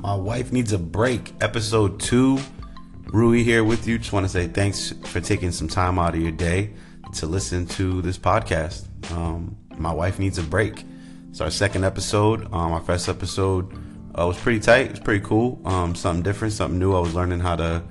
[0.00, 1.34] My wife needs a break.
[1.42, 2.38] Episode two.
[3.08, 3.98] Rui here with you.
[3.98, 6.72] Just want to say thanks for taking some time out of your day
[7.16, 8.86] to listen to this podcast.
[9.12, 10.86] Um, my wife needs a break.
[11.28, 12.46] It's our second episode.
[12.46, 13.70] Um, our first episode
[14.18, 14.86] uh, was pretty tight.
[14.86, 15.60] It was pretty cool.
[15.66, 16.94] Um, something different, something new.
[16.96, 17.82] I was learning how to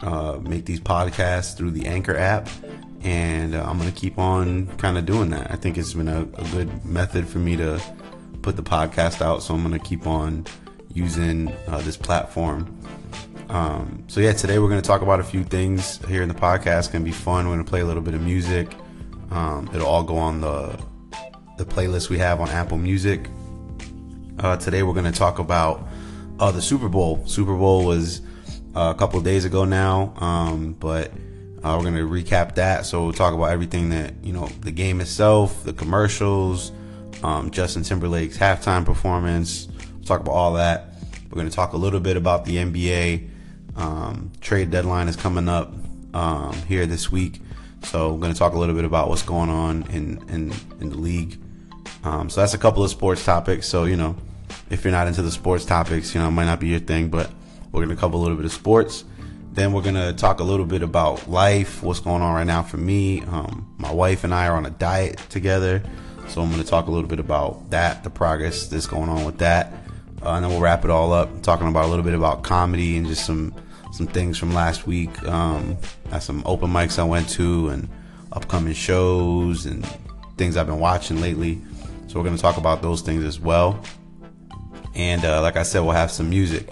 [0.00, 2.48] uh, make these podcasts through the Anchor app,
[3.02, 5.50] and uh, I'm gonna keep on kind of doing that.
[5.50, 7.82] I think it's been a, a good method for me to
[8.42, 10.46] put the podcast out, so I'm gonna keep on
[10.94, 12.78] using uh, this platform.
[13.48, 16.34] Um, so yeah, today we're going to talk about a few things here in the
[16.34, 16.78] podcast.
[16.80, 17.46] It's going to be fun.
[17.46, 18.74] We're going to play a little bit of music.
[19.30, 20.78] Um, it'll all go on the
[21.58, 23.28] the playlist we have on Apple Music.
[24.38, 25.86] Uh, today we're going to talk about
[26.38, 27.24] uh, the Super Bowl.
[27.26, 28.20] Super Bowl was
[28.74, 31.12] uh, a couple days ago now, um, but
[31.62, 32.86] uh, we're going to recap that.
[32.86, 36.72] So we'll talk about everything that you know, the game itself, the commercials,
[37.22, 39.68] um, Justin Timberlake's halftime performance.
[40.04, 40.88] Talk about all that.
[41.30, 43.28] We're going to talk a little bit about the NBA.
[43.76, 45.72] Um, trade deadline is coming up
[46.12, 47.40] um, here this week,
[47.84, 50.90] so we're going to talk a little bit about what's going on in in, in
[50.90, 51.38] the league.
[52.04, 53.66] Um, so that's a couple of sports topics.
[53.66, 54.16] So you know,
[54.68, 57.08] if you're not into the sports topics, you know, it might not be your thing,
[57.08, 57.30] but
[57.70, 59.04] we're going to cover a little bit of sports.
[59.52, 62.62] Then we're going to talk a little bit about life, what's going on right now
[62.62, 63.22] for me.
[63.22, 65.82] Um, my wife and I are on a diet together,
[66.28, 69.24] so I'm going to talk a little bit about that, the progress that's going on
[69.24, 69.81] with that.
[70.24, 72.96] Uh, and then we'll wrap it all up talking about a little bit about comedy
[72.96, 73.54] and just some
[73.92, 75.22] some things from last week.
[75.24, 75.76] Um,
[76.20, 77.88] some open mics I went to and
[78.32, 79.86] upcoming shows and
[80.36, 81.60] things I've been watching lately.
[82.06, 83.82] So we're going to talk about those things as well.
[84.94, 86.68] And uh, like I said, we'll have some music.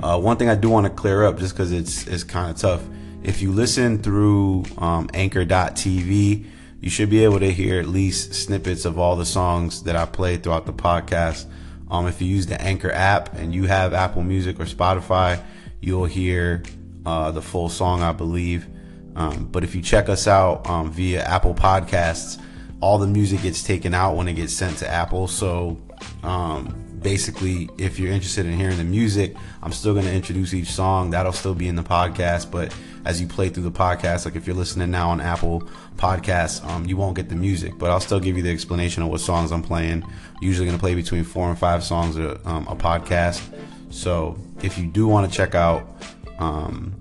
[0.00, 2.56] Uh, one thing I do want to clear up, just because it's it's kind of
[2.56, 2.82] tough.
[3.22, 6.46] If you listen through um, Anchor.tv,
[6.80, 10.04] you should be able to hear at least snippets of all the songs that I
[10.06, 11.46] play throughout the podcast.
[11.92, 15.38] Um, if you use the Anchor app and you have Apple Music or Spotify,
[15.82, 16.62] you'll hear
[17.04, 18.66] uh, the full song, I believe.
[19.14, 22.40] Um, but if you check us out um, via Apple Podcasts,
[22.80, 25.28] all the music gets taken out when it gets sent to Apple.
[25.28, 25.78] So
[26.22, 30.70] um, basically, if you're interested in hearing the music, I'm still going to introduce each
[30.70, 31.10] song.
[31.10, 32.50] That'll still be in the podcast.
[32.50, 35.62] But as you play through the podcast, like if you're listening now on Apple
[35.96, 37.78] Podcasts, um, you won't get the music.
[37.78, 40.04] But I'll still give you the explanation of what songs I'm playing.
[40.40, 43.42] Usually going to play between four and five songs a, um, a podcast.
[43.90, 46.02] So if you do want to check out
[46.38, 46.94] um,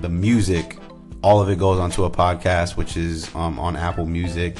[0.00, 0.76] the music,
[1.22, 4.56] all of it goes onto a podcast, which is um, on Apple Music.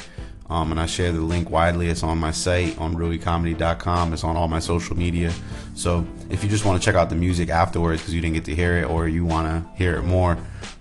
[0.50, 1.88] Um, and I share the link widely.
[1.88, 4.12] It's on my site on ruicomedy.com.
[4.12, 5.32] It's on all my social media.
[5.74, 8.44] So if you just want to check out the music afterwards because you didn't get
[8.46, 10.36] to hear it or you want to hear it more,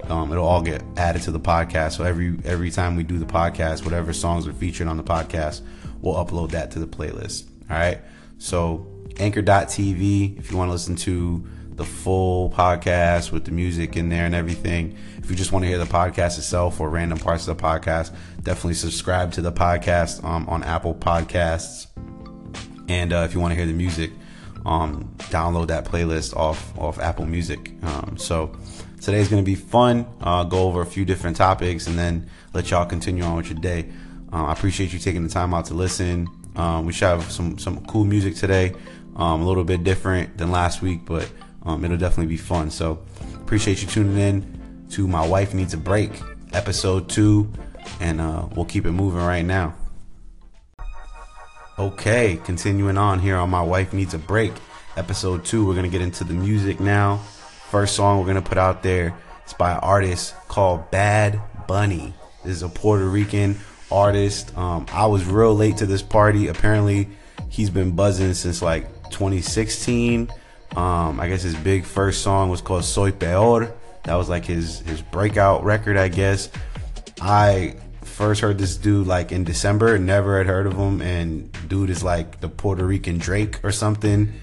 [0.10, 1.98] um, it'll all get added to the podcast.
[1.98, 5.62] So every every time we do the podcast, whatever songs are featured on the podcast,
[6.02, 7.48] we'll upload that to the playlist.
[7.70, 8.00] All right.
[8.40, 8.88] So
[9.20, 11.46] anchor.tv if you want to listen to
[11.80, 14.98] the full podcast with the music in there and everything.
[15.18, 18.14] If you just want to hear the podcast itself or random parts of the podcast,
[18.44, 21.88] definitely subscribe to the podcast um, on Apple Podcasts.
[22.90, 24.12] And uh, if you want to hear the music,
[24.66, 27.72] um, download that playlist off off Apple Music.
[27.82, 28.54] Um, so
[29.00, 30.06] today's going to be fun.
[30.20, 33.60] Uh, go over a few different topics and then let y'all continue on with your
[33.60, 33.90] day.
[34.34, 36.28] Uh, I appreciate you taking the time out to listen.
[36.58, 38.74] Um, we should have some some cool music today.
[39.16, 41.30] Um, a little bit different than last week, but
[41.64, 42.70] um, it'll definitely be fun.
[42.70, 43.00] So
[43.36, 46.12] appreciate you tuning in to My Wife Needs a Break,
[46.54, 47.52] episode two,
[48.00, 49.76] and uh, we'll keep it moving right now.
[51.78, 54.54] Okay, continuing on here on My Wife Needs a Break,
[54.98, 55.66] episode two.
[55.66, 57.18] We're gonna get into the music now.
[57.70, 59.16] First song we're gonna put out there
[59.46, 62.14] is by an artist called Bad Bunny.
[62.44, 63.58] This is a Puerto Rican
[63.92, 64.58] artist.
[64.58, 66.48] Um, I was real late to this party.
[66.48, 67.10] Apparently,
[67.50, 70.30] he's been buzzing since like 2016.
[70.76, 73.74] Um, I guess his big first song was called Soy Peor.
[74.04, 76.50] That was like his his breakout record, I guess.
[77.22, 81.90] I first heard this dude like in December, never had heard of him, and dude
[81.90, 84.34] is like the Puerto Rican Drake or something.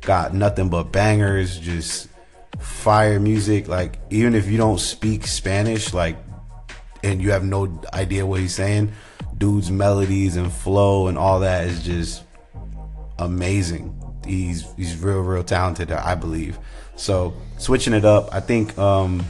[0.00, 2.08] Got nothing but bangers, just
[2.58, 3.68] fire music.
[3.68, 6.16] Like even if you don't speak Spanish, like
[7.02, 8.92] and you have no idea what he's saying,
[9.36, 12.22] dude's melodies and flow and all that is just
[13.18, 14.00] amazing.
[14.24, 16.58] He's he's real real talented, I believe.
[16.96, 19.24] So switching it up, I think um,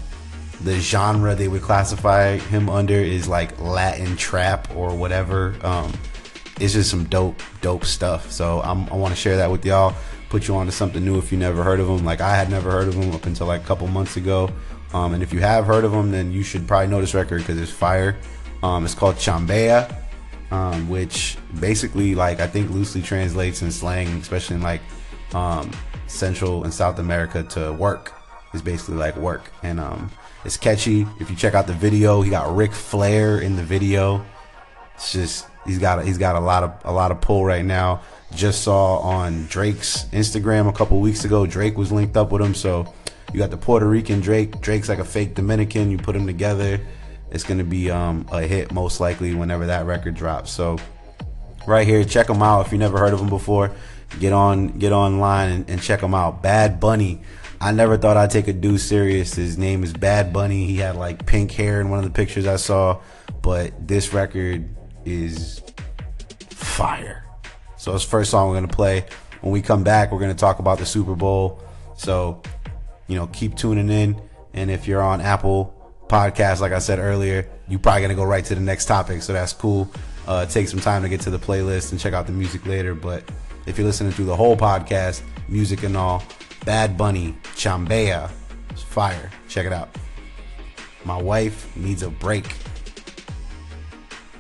[0.62, 5.54] the genre they would classify him under is like Latin trap or whatever.
[5.62, 5.92] Um,
[6.60, 8.30] it's just some dope dope stuff.
[8.30, 9.94] So I'm, I want to share that with y'all.
[10.28, 12.04] Put you on to something new if you never heard of him.
[12.04, 14.50] Like I had never heard of him up until like a couple months ago.
[14.92, 17.38] Um, and if you have heard of him, then you should probably know this record
[17.38, 18.16] because it's fire.
[18.62, 20.03] Um, it's called Chambea
[20.54, 24.80] um, which basically like I think loosely translates in slang, especially in like
[25.34, 25.70] um,
[26.06, 28.12] Central and South America to work.
[28.52, 30.12] It's basically like work, and um,
[30.44, 31.06] it's catchy.
[31.18, 34.24] If you check out the video, he got Ric Flair in the video.
[34.94, 38.02] It's just he's got he's got a lot of a lot of pull right now.
[38.32, 41.46] Just saw on Drake's Instagram a couple weeks ago.
[41.46, 42.92] Drake was linked up with him, so
[43.32, 44.60] you got the Puerto Rican Drake.
[44.60, 45.90] Drake's like a fake Dominican.
[45.90, 46.80] You put them together,
[47.34, 50.52] it's gonna be um, a hit most likely whenever that record drops.
[50.52, 50.78] So
[51.66, 53.72] right here, check them out if you never heard of them before.
[54.20, 56.42] Get on get online and, and check them out.
[56.42, 57.22] Bad Bunny.
[57.60, 59.34] I never thought I'd take a dude serious.
[59.34, 60.66] His name is Bad Bunny.
[60.66, 63.00] He had like pink hair in one of the pictures I saw,
[63.42, 64.68] but this record
[65.04, 65.60] is
[66.50, 67.24] fire.
[67.76, 69.06] So it's first song we're gonna play.
[69.40, 71.60] When we come back, we're gonna talk about the Super Bowl.
[71.96, 72.42] So
[73.08, 74.22] you know, keep tuning in.
[74.52, 75.73] And if you're on Apple
[76.08, 79.22] Podcast, like I said earlier, you're probably gonna go right to the next topic.
[79.22, 79.90] So that's cool.
[80.26, 82.94] Uh, take some time to get to the playlist and check out the music later.
[82.94, 83.24] But
[83.66, 86.22] if you're listening through the whole podcast, music and all,
[86.64, 88.30] Bad Bunny, Chambea,
[88.94, 89.30] fire.
[89.48, 89.88] Check it out.
[91.04, 92.54] My wife needs a break.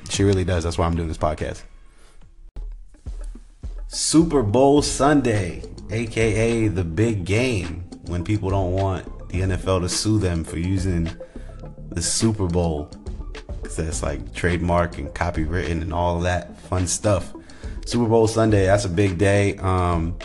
[0.08, 0.64] She really does.
[0.64, 1.62] That's why I'm doing this podcast.
[3.88, 10.18] Super Bowl Sunday, aka the big game when people don't want the NFL to sue
[10.18, 11.10] them for using
[11.94, 12.90] the Super Bowl
[13.62, 17.32] because that's like trademark and copywritten and all that fun stuff.
[17.86, 19.56] Super Bowl Sunday, that's a big day.
[19.56, 20.18] Um,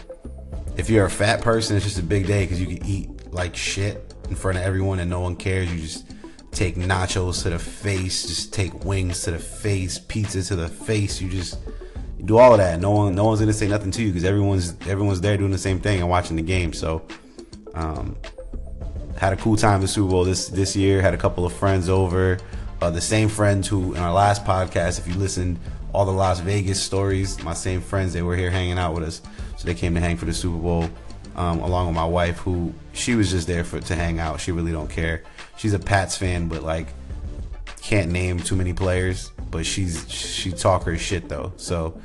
[0.78, 3.56] if you're a fat person, it's just a big day because you can eat like
[3.56, 5.72] shit in front of everyone and no one cares.
[5.74, 6.06] You just
[6.52, 11.22] take nachos to the face, just take wings to the face, pizza to the face.
[11.22, 11.60] You just
[12.18, 12.80] you do all of that.
[12.80, 15.58] No one, no one's gonna say nothing to you because everyone's everyone's there doing the
[15.58, 16.74] same thing and watching the game.
[16.74, 17.06] So
[17.74, 18.16] um,
[19.20, 21.02] had a cool time in the Super Bowl this this year.
[21.02, 22.38] Had a couple of friends over.
[22.82, 25.60] Uh, the same friends who in our last podcast, if you listened
[25.92, 29.22] all the Las Vegas stories, my same friends they were here hanging out with us.
[29.58, 30.90] So they came to hang for the Super Bowl.
[31.36, 34.42] Um, along with my wife, who she was just there for to hang out.
[34.42, 35.24] She really don't care.
[35.58, 36.88] She's a Pats fan, but like
[37.82, 39.32] can't name too many players.
[39.52, 42.00] But she's she talk her shit though, so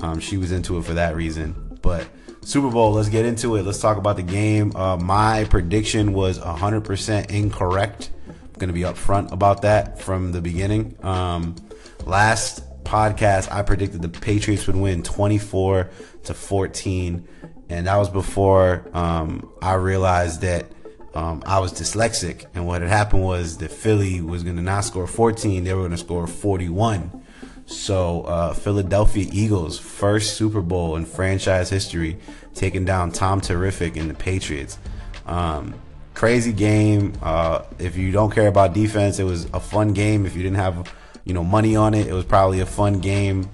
[0.00, 1.78] um, she was into it for that reason.
[1.80, 2.06] But
[2.46, 3.64] Super Bowl, let's get into it.
[3.64, 4.70] Let's talk about the game.
[4.76, 8.10] Uh, my prediction was 100% incorrect.
[8.28, 10.96] I'm going to be upfront about that from the beginning.
[11.02, 11.56] Um,
[12.04, 15.90] last podcast, I predicted the Patriots would win 24
[16.22, 17.26] to 14.
[17.68, 20.70] And that was before um, I realized that
[21.14, 22.46] um, I was dyslexic.
[22.54, 25.80] And what had happened was that Philly was going to not score 14, they were
[25.80, 27.25] going to score 41.
[27.66, 32.16] So, uh, Philadelphia Eagles, first Super Bowl in franchise history,
[32.54, 34.78] taking down Tom Terrific and the Patriots.
[35.26, 35.74] Um,
[36.14, 37.12] crazy game.
[37.20, 40.26] Uh, if you don't care about defense, it was a fun game.
[40.26, 40.92] If you didn't have,
[41.24, 43.50] you know, money on it, it was probably a fun game.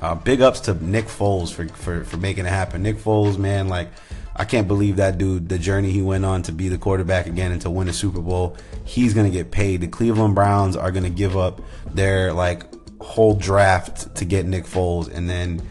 [0.00, 2.82] Uh, big ups to Nick Foles for, for, for making it happen.
[2.82, 3.90] Nick Foles, man, like,
[4.34, 7.52] I can't believe that dude, the journey he went on to be the quarterback again
[7.52, 8.56] and to win a Super Bowl.
[8.86, 9.82] He's going to get paid.
[9.82, 11.60] The Cleveland Browns are going to give up
[11.92, 12.64] their, like,
[13.00, 15.62] whole draft to get Nick Foles, and then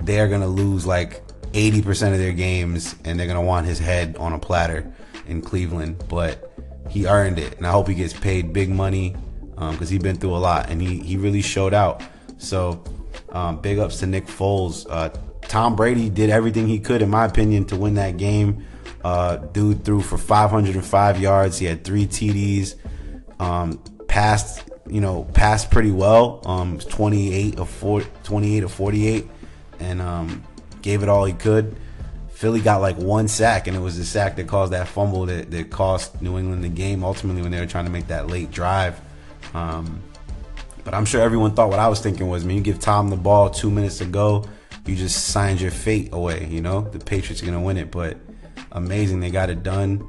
[0.00, 1.22] they're gonna lose like
[1.52, 4.92] 80% of their games, and they're gonna want his head on a platter
[5.26, 6.04] in Cleveland.
[6.08, 6.52] But
[6.90, 9.14] he earned it, and I hope he gets paid big money
[9.50, 12.02] because um, he's been through a lot, and he he really showed out.
[12.38, 12.82] So
[13.30, 14.86] um, big ups to Nick Foles.
[14.88, 15.10] Uh,
[15.42, 18.64] Tom Brady did everything he could, in my opinion, to win that game.
[19.04, 21.58] Uh, dude threw for 505 yards.
[21.58, 22.74] He had three TDs.
[23.38, 26.42] Um, passed you know, passed pretty well.
[26.44, 29.28] Um, 28 of 4, 28 of 48,
[29.80, 30.44] and um,
[30.82, 31.76] gave it all he could.
[32.30, 35.50] Philly got like one sack, and it was the sack that caused that fumble that,
[35.50, 38.50] that cost New England the game ultimately when they were trying to make that late
[38.50, 39.00] drive.
[39.54, 40.02] Um,
[40.84, 43.16] but I'm sure everyone thought what I was thinking was, man, you give Tom the
[43.16, 44.44] ball two minutes to go,
[44.84, 46.46] you just signed your fate away.
[46.50, 48.18] You know, the Patriots are gonna win it, but
[48.72, 50.06] amazing they got it done.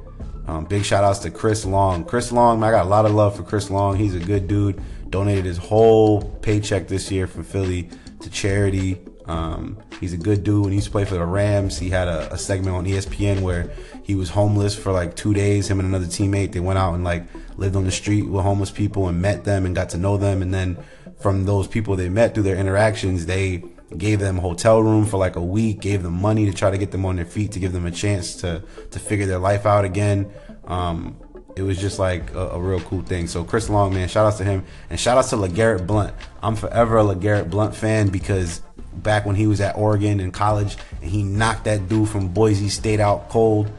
[0.48, 2.06] Um, big shout outs to Chris Long.
[2.06, 3.96] Chris Long, I got a lot of love for Chris Long.
[3.96, 4.82] He's a good dude.
[5.10, 7.90] Donated his whole paycheck this year from Philly
[8.20, 8.98] to charity.
[9.26, 10.62] Um, he's a good dude.
[10.62, 13.42] When he used to play for the Rams, he had a, a, segment on ESPN
[13.42, 13.70] where
[14.02, 15.70] he was homeless for like two days.
[15.70, 17.24] Him and another teammate, they went out and like
[17.58, 20.40] lived on the street with homeless people and met them and got to know them.
[20.40, 20.78] And then
[21.20, 23.64] from those people they met through their interactions, they
[23.96, 26.90] gave them hotel room for like a week, gave them money to try to get
[26.90, 29.84] them on their feet, to give them a chance to to figure their life out
[29.84, 30.30] again.
[30.66, 31.16] Um,
[31.56, 33.26] it was just like a, a, real cool thing.
[33.26, 36.14] So Chris Long, man, shout outs to him and shout outs to LeGarrette Blunt.
[36.40, 40.76] I'm forever a LeGarrette Blunt fan because back when he was at Oregon in college
[41.02, 43.70] and he knocked that dude from Boise State out cold.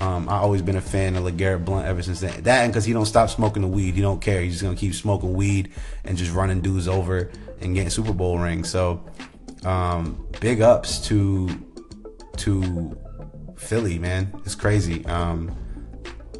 [0.00, 2.42] Um, I've always been a fan of LeGarrette Blunt ever since then.
[2.42, 3.94] That and because he don't stop smoking the weed.
[3.94, 4.40] He don't care.
[4.40, 5.72] He's just gonna keep smoking weed
[6.04, 8.68] and just running dudes over and getting Super Bowl rings.
[8.68, 9.04] So
[9.64, 11.48] um, big ups to
[12.38, 12.96] to
[13.56, 14.32] Philly, man.
[14.44, 15.04] It's crazy.
[15.06, 15.56] Um,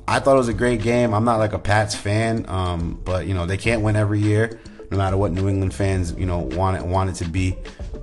[0.06, 1.12] I thought it was a great game.
[1.12, 4.58] I'm not like a Pats fan, um, but you know they can't win every year,
[4.90, 7.56] no matter what New England fans you know want it want it to be.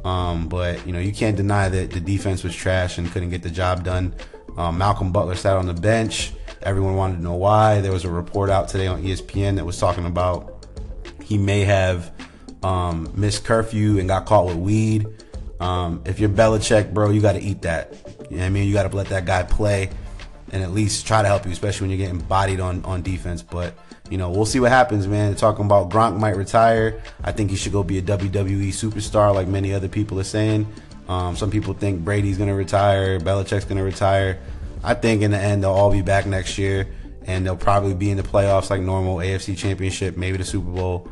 [0.04, 3.42] Um, but you know you can't deny that the defense was trash and couldn't get
[3.42, 4.14] the job done.
[4.58, 6.34] Um, Malcolm Butler sat on the bench.
[6.62, 7.82] Everyone wanted to know why.
[7.82, 10.68] There was a report out today on ESPN that was talking about
[11.24, 12.12] he may have
[12.66, 15.06] um, missed curfew and got caught with weed.
[15.60, 17.94] Um, if you're Belichick, bro, you got to eat that.
[18.32, 18.68] You know what I mean?
[18.68, 19.92] You got to let that guy play
[20.52, 23.44] and at least try to help you, especially when you're getting bodied on, on defense.
[23.44, 23.76] But,
[24.10, 25.36] you know, we'll see what happens, man.
[25.36, 27.04] Talking about Gronk might retire.
[27.24, 30.68] I think he should go be a WWE superstar like many other people are saying.
[31.08, 34.40] Um, some people think Brady's going to retire, Belichick's going to retire.
[34.84, 36.88] I think in the end, they'll all be back next year
[37.28, 41.08] and they'll probably be in the playoffs like normal, AFC Championship, maybe the Super Bowl,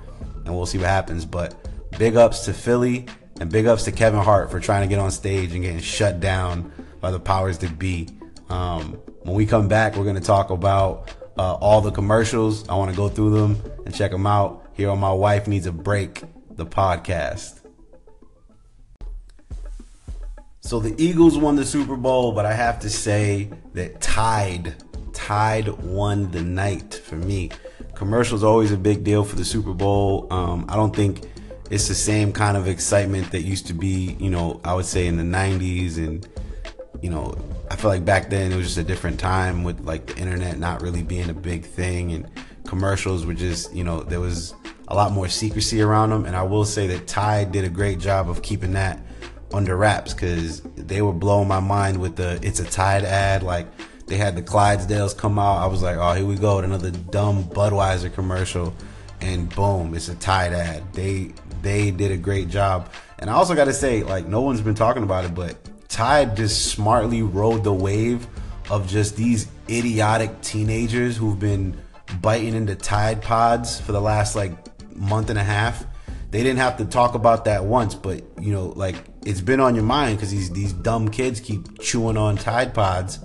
[0.45, 1.25] and we'll see what happens.
[1.25, 1.55] But
[1.97, 3.07] big ups to Philly
[3.39, 6.19] and big ups to Kevin Hart for trying to get on stage and getting shut
[6.19, 6.71] down
[7.01, 8.07] by the powers that be.
[8.49, 12.67] Um, when we come back, we're going to talk about uh, all the commercials.
[12.69, 15.65] I want to go through them and check them out here on My Wife Needs
[15.65, 16.21] a Break,
[16.51, 17.61] the podcast.
[20.61, 24.75] So the Eagles won the Super Bowl, but I have to say that Tide,
[25.11, 27.51] Tide won the night for me.
[28.03, 30.27] Commercials always a big deal for the Super Bowl.
[30.29, 31.21] Um, I don't think
[31.71, 35.07] it's the same kind of excitement that used to be, you know, I would say
[35.07, 36.27] in the 90s and
[37.01, 37.33] you know,
[37.71, 40.59] I feel like back then it was just a different time with like the internet
[40.59, 42.29] not really being a big thing and
[42.67, 44.53] commercials were just, you know, there was
[44.89, 46.25] a lot more secrecy around them.
[46.25, 48.99] And I will say that Tide did a great job of keeping that
[49.53, 53.43] under wraps because they were blowing my mind with the it's a Tide ad.
[53.43, 53.67] Like
[54.07, 55.59] they had the Clydesdales come out.
[55.59, 58.73] I was like, oh, here we go, another dumb Budweiser commercial.
[59.21, 60.93] And boom, it's a Tide ad.
[60.93, 61.31] They
[61.61, 62.91] they did a great job.
[63.19, 65.55] And I also got to say, like, no one's been talking about it, but
[65.87, 68.27] Tide just smartly rode the wave
[68.69, 71.77] of just these idiotic teenagers who've been
[72.21, 74.51] biting into Tide Pods for the last like
[74.95, 75.85] month and a half.
[76.31, 78.95] They didn't have to talk about that once, but you know, like
[79.25, 83.19] it's been on your mind because these these dumb kids keep chewing on Tide Pods,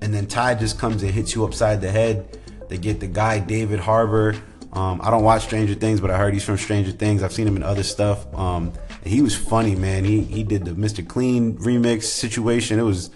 [0.00, 2.38] and then Tide just comes and hits you upside the head.
[2.68, 4.36] They get the guy David Harbour.
[4.72, 7.22] Um, I don't watch Stranger Things, but I heard he's from Stranger Things.
[7.22, 8.32] I've seen him in other stuff.
[8.34, 8.72] Um,
[9.04, 10.04] he was funny, man.
[10.04, 11.06] He he did the Mr.
[11.06, 12.78] Clean remix situation.
[12.78, 13.10] It was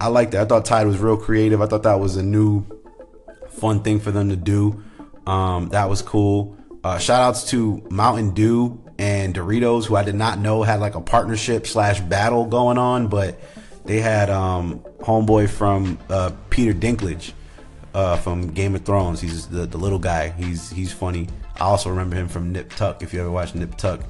[0.00, 0.38] I liked it.
[0.38, 1.62] I thought Tide was real creative.
[1.62, 2.64] I thought that was a new
[3.50, 4.82] fun thing for them to do.
[5.26, 6.56] Um, that was cool.
[6.84, 10.94] Uh, shout outs to Mountain Dew and Doritos, who I did not know had like
[10.94, 13.38] a partnership slash battle going on, but
[13.86, 17.32] they had um, homeboy from uh, Peter Dinklage
[17.94, 19.20] uh, from Game of Thrones.
[19.20, 20.30] He's the, the little guy.
[20.30, 21.28] He's he's funny.
[21.56, 23.02] I also remember him from Nip Tuck.
[23.02, 24.00] If you ever watched Nip Tuck,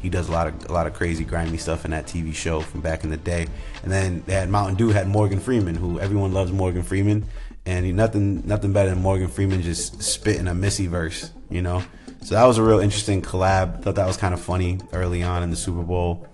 [0.00, 2.60] he does a lot of a lot of crazy grimy stuff in that TV show
[2.60, 3.46] from back in the day.
[3.82, 7.26] And then they had Mountain Dew had Morgan Freeman, who everyone loves Morgan Freeman,
[7.66, 11.82] and he, nothing nothing better than Morgan Freeman just spitting a Missy verse, you know.
[12.22, 13.82] So that was a real interesting collab.
[13.82, 16.26] Thought that was kind of funny early on in the Super Bowl.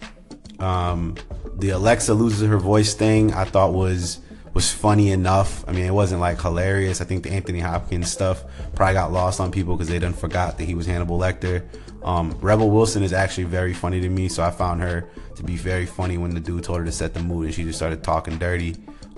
[0.59, 1.17] Um,
[1.57, 4.21] the Alexa loses her voice thing I thought was
[4.55, 5.69] was funny enough.
[5.69, 7.01] I mean, it wasn't like hilarious.
[7.01, 8.45] I think the Anthony Hopkins stuff
[8.75, 11.65] probably got lost on people because they done forgot that he was Hannibal Lecter.
[12.05, 15.57] Um, Rebel Wilson is actually very funny to me, so I found her to be
[15.57, 18.05] very funny when the dude told her to set the mood, and she just started
[18.05, 18.77] talking dirty.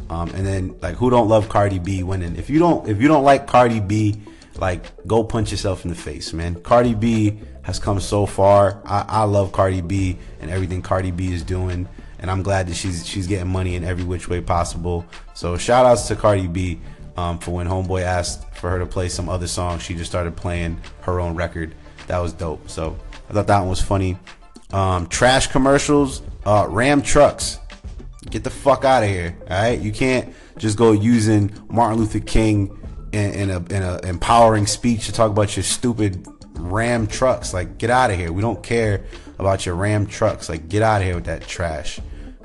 [0.09, 2.37] Um, and then like, who don't love Cardi B winning?
[2.37, 4.17] If you don't, if you don't like Cardi B,
[4.59, 6.55] like, go punch yourself in the face, man.
[6.63, 8.81] Cardi B has come so far.
[8.87, 12.75] I, I love Cardi B and everything Cardi B is doing, and I'm glad that
[12.75, 15.05] she's she's getting money in every which way possible.
[15.35, 16.81] So shout outs to Cardi B.
[17.17, 20.37] Um, for when Homeboy asked for her to play some other song, she just started
[20.37, 21.75] playing her own record
[22.07, 22.69] that was dope.
[22.69, 22.97] So
[23.29, 24.19] I thought that one was funny.
[24.73, 27.59] Um, trash commercials, uh, Ram trucks.
[28.29, 29.37] Get the fuck out of here.
[29.43, 32.77] All right, you can't just go using Martin Luther King
[33.13, 37.55] in, in a in a empowering speech to talk about your stupid Ram trucks.
[37.55, 38.33] Like, get out of here.
[38.33, 39.05] We don't care
[39.39, 40.49] about your Ram trucks.
[40.49, 42.01] Like, get out of here with that trash.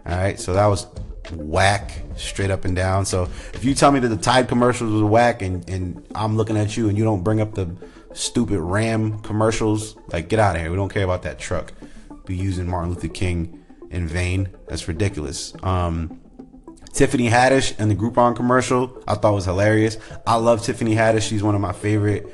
[0.05, 0.87] All right, so that was
[1.33, 3.05] whack straight up and down.
[3.05, 6.57] So if you tell me that the Tide commercials was whack and, and I'm looking
[6.57, 7.75] at you and you don't bring up the
[8.13, 9.95] stupid Ram commercials.
[10.11, 10.69] Like, get out of here.
[10.69, 11.73] We don't care about that truck.
[12.25, 14.49] Be using Martin Luther King in vain.
[14.67, 15.53] That's ridiculous.
[15.63, 16.19] Um,
[16.93, 19.97] Tiffany Haddish and the Groupon commercial, I thought was hilarious.
[20.27, 21.27] I love Tiffany Haddish.
[21.27, 22.27] She's one of my favorite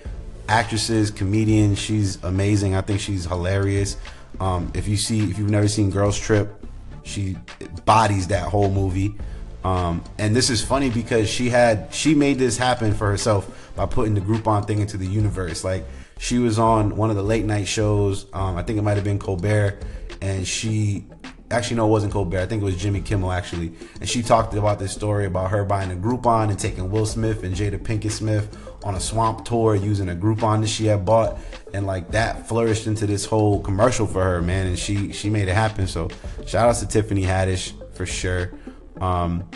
[0.50, 1.78] actresses, comedians.
[1.78, 2.76] She's amazing.
[2.76, 3.98] I think she's hilarious.
[4.40, 6.66] Um, if you see, if you've never seen Girls Trip,
[7.04, 7.38] she
[7.86, 9.16] bodies that whole movie.
[9.64, 13.86] Um, and this is funny because she had she made this happen for herself by
[13.86, 15.64] putting the Groupon thing into the universe.
[15.64, 15.86] Like
[16.20, 18.28] she was on one of the late night shows.
[18.34, 19.80] Um, I think it might have been Colbert,
[20.22, 21.06] and she
[21.50, 22.40] actually no, it wasn't Colbert.
[22.40, 25.66] I think it was Jimmy Kimmel actually, and she talked about this story about her
[25.66, 28.56] buying a Groupon and taking Will Smith and Jada Pinkett Smith
[28.88, 31.38] on a swamp tour using a Groupon that she had bought,
[31.74, 34.68] and like that flourished into this whole commercial for her, man.
[34.68, 35.88] And she she made it happen.
[35.88, 36.08] So
[36.46, 38.54] shout out to Tiffany Haddish for sure.
[39.02, 39.50] Um,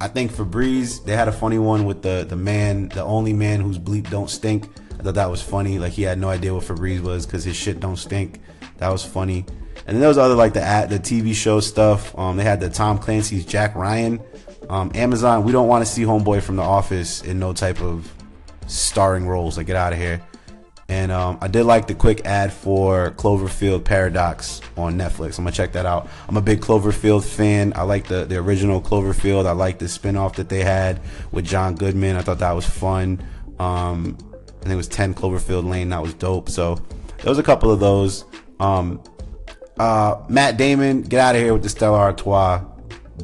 [0.00, 3.60] I think Febreze, they had a funny one with the the man, the only man
[3.60, 4.68] whose bleep don't stink.
[4.98, 5.78] I thought that was funny.
[5.78, 8.40] Like he had no idea what Febreze was because his shit don't stink.
[8.78, 9.46] That was funny.
[9.86, 12.18] And then there was other like the at the TV show stuff.
[12.18, 14.20] Um, they had the Tom Clancy's Jack Ryan.
[14.68, 18.10] Um, Amazon, we don't want to see Homeboy from The Office in no type of
[18.66, 19.56] starring roles.
[19.56, 20.22] Like get out of here.
[20.88, 25.38] And um, I did like the quick ad for Cloverfield Paradox on Netflix.
[25.38, 26.08] I'm gonna check that out.
[26.28, 27.72] I'm a big Cloverfield fan.
[27.74, 29.46] I like the the original Cloverfield.
[29.46, 31.00] I like the spinoff that they had
[31.30, 32.16] with John Goodman.
[32.16, 33.26] I thought that was fun.
[33.58, 34.18] Um,
[34.62, 35.88] I think it was 10 Cloverfield Lane.
[35.88, 36.48] That was dope.
[36.48, 36.74] So
[37.18, 38.24] there was a couple of those.
[38.60, 39.02] Um,
[39.78, 42.62] uh, Matt Damon, get out of here with the Stella Artois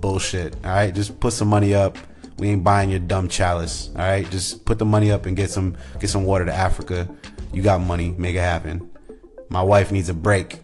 [0.00, 0.54] bullshit.
[0.64, 1.99] All right, just put some money up.
[2.38, 3.90] We ain't buying your dumb chalice.
[3.97, 7.09] All right, just put the money up and get some get some water to Africa.
[7.52, 8.90] You got money, make it happen.
[9.49, 10.61] My wife needs a break.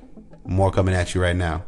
[0.47, 1.65] More coming at you right now.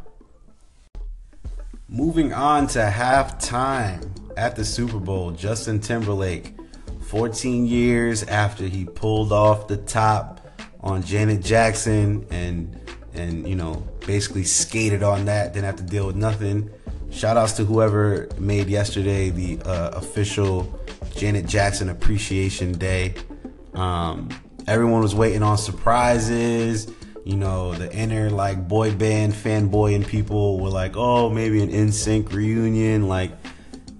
[1.88, 6.54] Moving on to halftime at the Super Bowl, Justin Timberlake,
[7.02, 10.40] 14 years after he pulled off the top
[10.80, 12.80] on Janet Jackson and
[13.14, 16.70] and you know basically skated on that, didn't have to deal with nothing.
[17.16, 20.78] Shout outs to whoever made yesterday the uh, official
[21.16, 23.14] Janet Jackson Appreciation Day.
[23.72, 24.28] Um,
[24.66, 26.92] everyone was waiting on surprises.
[27.24, 31.70] You know, the inner like boy band fanboy and people were like, oh, maybe an
[31.70, 33.08] NSYNC reunion.
[33.08, 33.32] Like,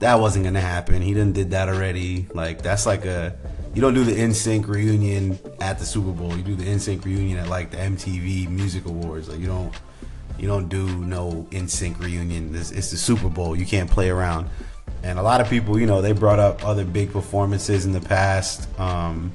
[0.00, 1.00] that wasn't gonna happen.
[1.00, 2.26] He didn't did that already.
[2.35, 3.35] Like, that's like a
[3.73, 6.37] you don't do the NSYNC reunion at the Super Bowl.
[6.37, 9.30] You do the NSYNC reunion at like the MTV Music Awards.
[9.30, 9.75] Like, you don't
[10.38, 12.55] you don't do no NSYNC reunion.
[12.55, 13.57] It's, it's the Super Bowl.
[13.57, 14.49] You can't play around.
[15.02, 18.00] And a lot of people, you know, they brought up other big performances in the
[18.00, 18.69] past.
[18.78, 19.33] Um,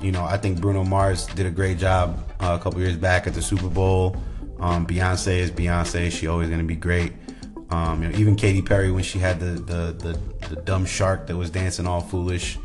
[0.00, 3.26] you know, I think Bruno Mars did a great job uh, a couple years back
[3.26, 4.16] at the Super Bowl.
[4.60, 7.12] Um, Beyonce is Beyonce; she always going to be great.
[7.70, 11.26] Um, you know, even Katy Perry when she had the, the the, the dumb shark
[11.26, 12.58] that was dancing all foolish.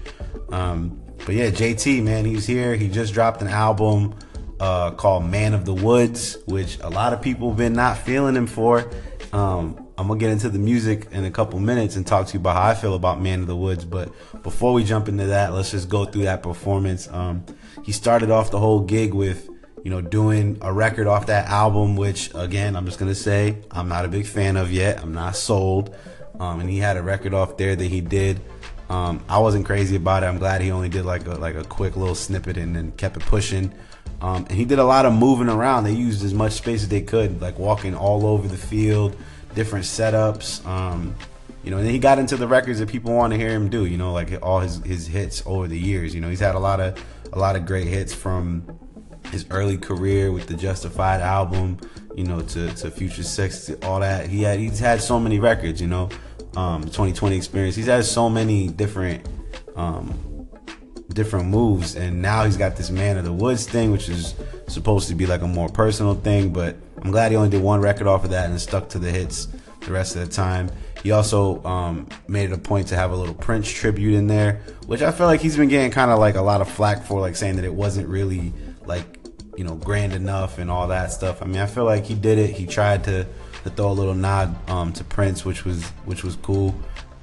[0.49, 2.75] Um, but yeah, JT man, he's here.
[2.75, 4.15] He just dropped an album
[4.59, 8.35] uh, called Man of the Woods, which a lot of people have been not feeling
[8.35, 8.89] him for.
[9.31, 12.39] Um, I'm gonna get into the music in a couple minutes and talk to you
[12.39, 13.85] about how I feel about Man of the Woods.
[13.85, 14.11] But
[14.41, 17.07] before we jump into that, let's just go through that performance.
[17.09, 17.45] Um,
[17.83, 19.49] he started off the whole gig with,
[19.83, 23.87] you know, doing a record off that album, which again, I'm just gonna say I'm
[23.87, 25.01] not a big fan of yet.
[25.01, 25.95] I'm not sold.
[26.39, 28.41] Um, and he had a record off there that he did.
[28.89, 30.27] Um, I wasn't crazy about it.
[30.27, 33.17] I'm glad he only did like a, like a quick little snippet and then kept
[33.17, 33.73] it pushing.
[34.23, 35.83] Um, and he did a lot of moving around.
[35.83, 39.15] They used as much space as they could, like walking all over the field
[39.55, 40.65] different setups.
[40.65, 41.15] Um,
[41.63, 43.69] you know, and then he got into the records that people want to hear him
[43.69, 43.85] do.
[43.85, 46.13] You know, like all his his hits over the years.
[46.13, 48.65] You know, he's had a lot of a lot of great hits from
[49.31, 51.79] his early career with the Justified album.
[52.15, 54.27] You know, to to Future Sex, to all that.
[54.27, 55.79] He had he's had so many records.
[55.79, 56.09] You know,
[56.57, 57.75] um, 2020 experience.
[57.75, 59.27] He's had so many different.
[59.75, 60.32] Um,
[61.13, 64.35] different moves and now he's got this man of the woods thing which is
[64.67, 67.81] supposed to be like a more personal thing but I'm glad he only did one
[67.81, 69.47] record off of that and stuck to the hits
[69.85, 70.69] the rest of the time.
[71.01, 74.61] He also um, made it a point to have a little Prince tribute in there,
[74.87, 77.19] which I feel like he's been getting kind of like a lot of flack for,
[77.19, 78.53] like saying that it wasn't really
[78.85, 79.19] like
[79.55, 81.41] you know grand enough and all that stuff.
[81.41, 82.51] I mean, I feel like he did it.
[82.51, 83.25] He tried to,
[83.63, 86.73] to throw a little nod um, to Prince, which was which was cool.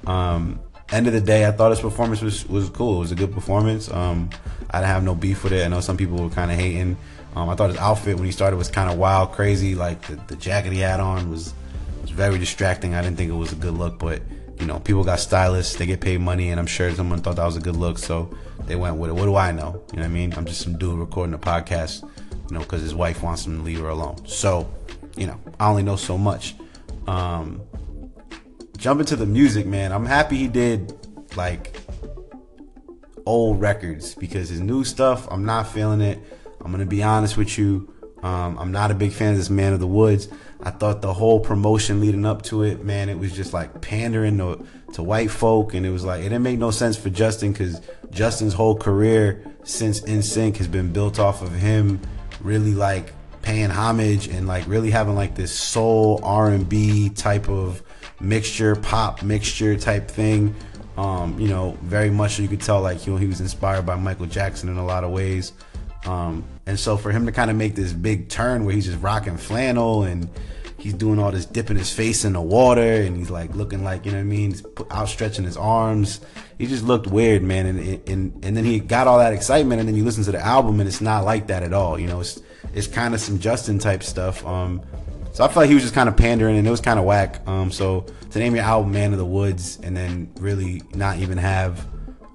[0.05, 0.59] Um,
[0.91, 2.97] end of the day, I thought his performance was was cool.
[2.97, 3.89] It was a good performance.
[3.91, 4.29] Um,
[4.69, 5.65] I didn't have no beef with it.
[5.65, 6.97] I know some people were kind of hating.
[7.35, 9.75] Um, I thought his outfit when he started was kind of wild, crazy.
[9.75, 11.53] Like the, the jacket he had on was
[12.01, 12.93] was very distracting.
[12.95, 14.21] I didn't think it was a good look, but
[14.59, 17.45] you know, people got stylists, they get paid money, and I'm sure someone thought that
[17.45, 18.29] was a good look, so
[18.67, 19.13] they went with it.
[19.13, 19.83] What do I know?
[19.91, 20.33] You know what I mean?
[20.35, 23.63] I'm just some dude recording a podcast, you know, because his wife wants him to
[23.63, 24.17] leave her alone.
[24.27, 24.71] So,
[25.17, 26.55] you know, I only know so much.
[27.07, 27.61] Um,
[28.81, 29.91] jump into the music, man.
[29.91, 30.91] I'm happy he did
[31.37, 31.79] like
[33.27, 36.19] old records because his new stuff, I'm not feeling it.
[36.65, 37.93] I'm gonna be honest with you.
[38.23, 40.29] Um, I'm not a big fan of this Man of the Woods.
[40.63, 44.39] I thought the whole promotion leading up to it, man, it was just like pandering
[44.39, 47.51] to, to white folk, and it was like it didn't make no sense for Justin
[47.51, 52.01] because Justin's whole career since NSYNC has been built off of him
[52.41, 53.13] really like
[53.43, 57.83] paying homage and like really having like this soul R&B type of
[58.21, 60.55] mixture, pop mixture type thing.
[60.97, 64.25] Um, you know, very much you could tell like know he was inspired by Michael
[64.25, 65.53] Jackson in a lot of ways.
[66.05, 69.01] Um, and so for him to kind of make this big turn where he's just
[69.01, 70.29] rocking flannel and
[70.77, 74.05] he's doing all this dipping his face in the water and he's like looking like
[74.05, 76.21] you know what I mean, he's outstretching his arms.
[76.57, 77.65] He just looked weird, man.
[77.65, 77.79] And
[78.09, 80.79] and and then he got all that excitement, and then you listen to the album,
[80.79, 81.99] and it's not like that at all.
[81.99, 82.41] You know, it's
[82.73, 84.45] it's kind of some Justin type stuff.
[84.45, 84.81] Um,
[85.31, 87.05] so I felt like he was just kind of pandering, and it was kind of
[87.05, 87.47] whack.
[87.47, 91.37] Um, so to name your album "Man of the Woods" and then really not even
[91.37, 91.87] have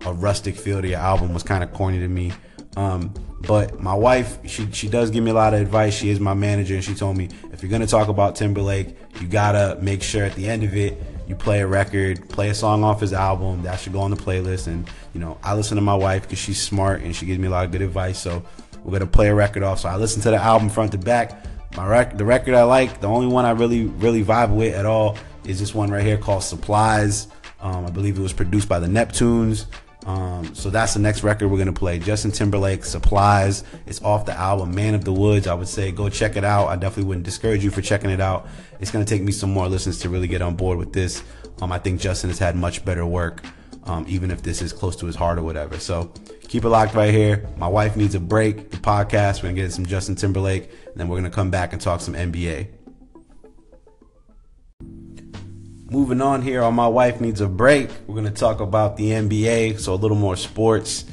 [0.04, 2.32] a rustic feel to your album was kind of corny to me.
[2.76, 3.12] Um,
[3.46, 5.94] but my wife, she she does give me a lot of advice.
[5.94, 9.28] She is my manager, and she told me if you're gonna talk about Timberlake, you
[9.28, 12.84] gotta make sure at the end of it you play a record, play a song
[12.84, 14.66] off his album that should go on the playlist.
[14.68, 17.46] And you know, I listen to my wife because she's smart and she gives me
[17.46, 18.18] a lot of good advice.
[18.18, 18.42] So
[18.84, 19.80] we're gonna play a record off.
[19.80, 21.44] So I listen to the album front to back.
[21.76, 24.86] My rec- the record I like, the only one I really really vibe with at
[24.86, 27.28] all is this one right here called Supplies.
[27.60, 29.66] Um, I believe it was produced by the Neptunes.
[30.06, 31.98] Um, so that's the next record we're gonna play.
[31.98, 33.64] Justin Timberlake Supplies.
[33.86, 35.48] It's off the album Man of the Woods.
[35.48, 36.68] I would say go check it out.
[36.68, 38.46] I definitely wouldn't discourage you for checking it out.
[38.78, 41.24] It's gonna take me some more listens to really get on board with this.
[41.60, 43.42] Um, I think Justin has had much better work,
[43.84, 45.76] um, even if this is close to his heart or whatever.
[45.80, 46.12] So
[46.46, 47.48] keep it locked right here.
[47.56, 48.70] My wife needs a break.
[48.70, 49.42] The podcast.
[49.42, 52.68] We're gonna get some Justin Timberlake, then we're gonna come back and talk some NBA.
[55.88, 59.10] Moving on here on My Wife Needs a Break, we're going to talk about the
[59.10, 61.04] NBA, so a little more sports.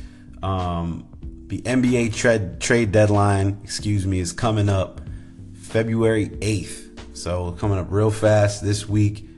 [0.42, 1.08] Um,
[1.46, 5.00] the NBA trade, trade deadline, excuse me, is coming up
[5.54, 7.16] February 8th.
[7.16, 9.30] So coming up real fast this week.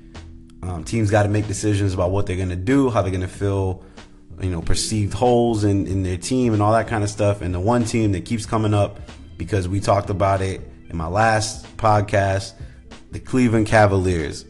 [0.64, 3.20] Um, teams got to make decisions about what they're going to do, how they're going
[3.20, 3.84] to fill,
[4.40, 7.42] you know, perceived holes in, in their team and all that kind of stuff.
[7.42, 9.02] And the one team that keeps coming up
[9.38, 12.54] because we talked about it in my last podcast,
[13.12, 14.46] the Cleveland Cavaliers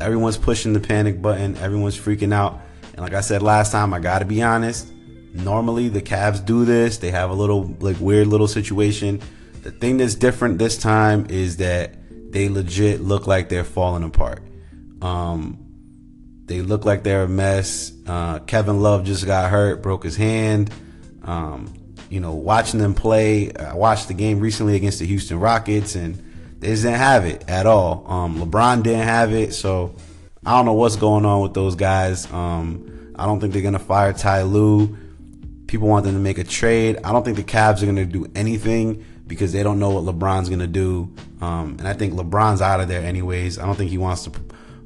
[0.00, 2.60] everyone's pushing the panic button, everyone's freaking out.
[2.92, 4.92] And like I said last time, I got to be honest.
[5.32, 6.98] Normally the Cavs do this.
[6.98, 9.20] They have a little like weird little situation.
[9.62, 11.94] The thing that's different this time is that
[12.32, 14.42] they legit look like they're falling apart.
[15.02, 15.58] Um,
[16.46, 17.92] they look like they're a mess.
[18.06, 20.70] Uh, Kevin Love just got hurt, broke his hand.
[21.22, 21.74] Um,
[22.08, 26.22] you know, watching them play, I watched the game recently against the Houston Rockets and
[26.60, 28.04] they just didn't have it at all.
[28.06, 29.94] Um, LeBron didn't have it, so
[30.44, 32.30] I don't know what's going on with those guys.
[32.32, 34.96] Um, I don't think they're gonna fire Ty Lue.
[35.66, 36.98] People want them to make a trade.
[37.04, 40.48] I don't think the Cavs are gonna do anything because they don't know what LeBron's
[40.48, 41.12] gonna do.
[41.40, 43.58] Um, and I think LeBron's out of there anyways.
[43.58, 44.32] I don't think he wants to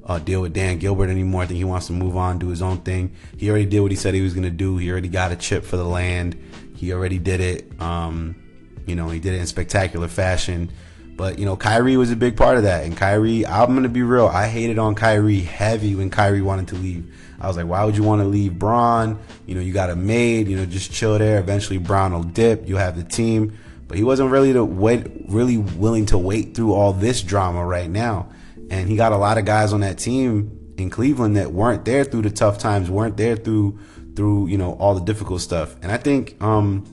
[0.07, 1.43] uh, deal with Dan Gilbert anymore.
[1.43, 3.15] I think he wants to move on, do his own thing.
[3.37, 4.77] He already did what he said he was gonna do.
[4.79, 6.37] He already got a chip for the land.
[6.81, 7.79] He already did it.
[7.79, 8.37] Um,
[8.87, 10.73] you know, he did it in spectacular fashion.
[11.15, 12.85] But you know, Kyrie was a big part of that.
[12.85, 16.77] And Kyrie, I'm gonna be real, I hated on Kyrie heavy when Kyrie wanted to
[16.77, 17.15] leave.
[17.39, 19.19] I was like, why would you want to leave Bron?
[19.45, 21.39] You know, you got a maid, you know, just chill there.
[21.39, 23.59] Eventually Bron will dip, you have the team.
[23.87, 27.91] But he wasn't really to wait really willing to wait through all this drama right
[27.91, 28.31] now.
[28.71, 32.05] And he got a lot of guys on that team in Cleveland that weren't there
[32.05, 33.79] through the tough times, weren't there through
[34.21, 35.75] through, you know, all the difficult stuff.
[35.81, 36.85] And I think um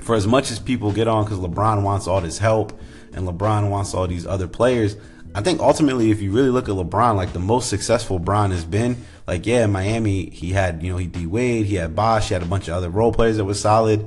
[0.00, 2.72] for as much as people get on because LeBron wants all this help
[3.12, 4.96] and LeBron wants all these other players.
[5.34, 8.64] I think ultimately, if you really look at LeBron, like the most successful Bron has
[8.64, 8.96] been,
[9.26, 12.42] like yeah, Miami, he had you know he D Wade, he had Bosh, he had
[12.42, 14.06] a bunch of other role players that was solid.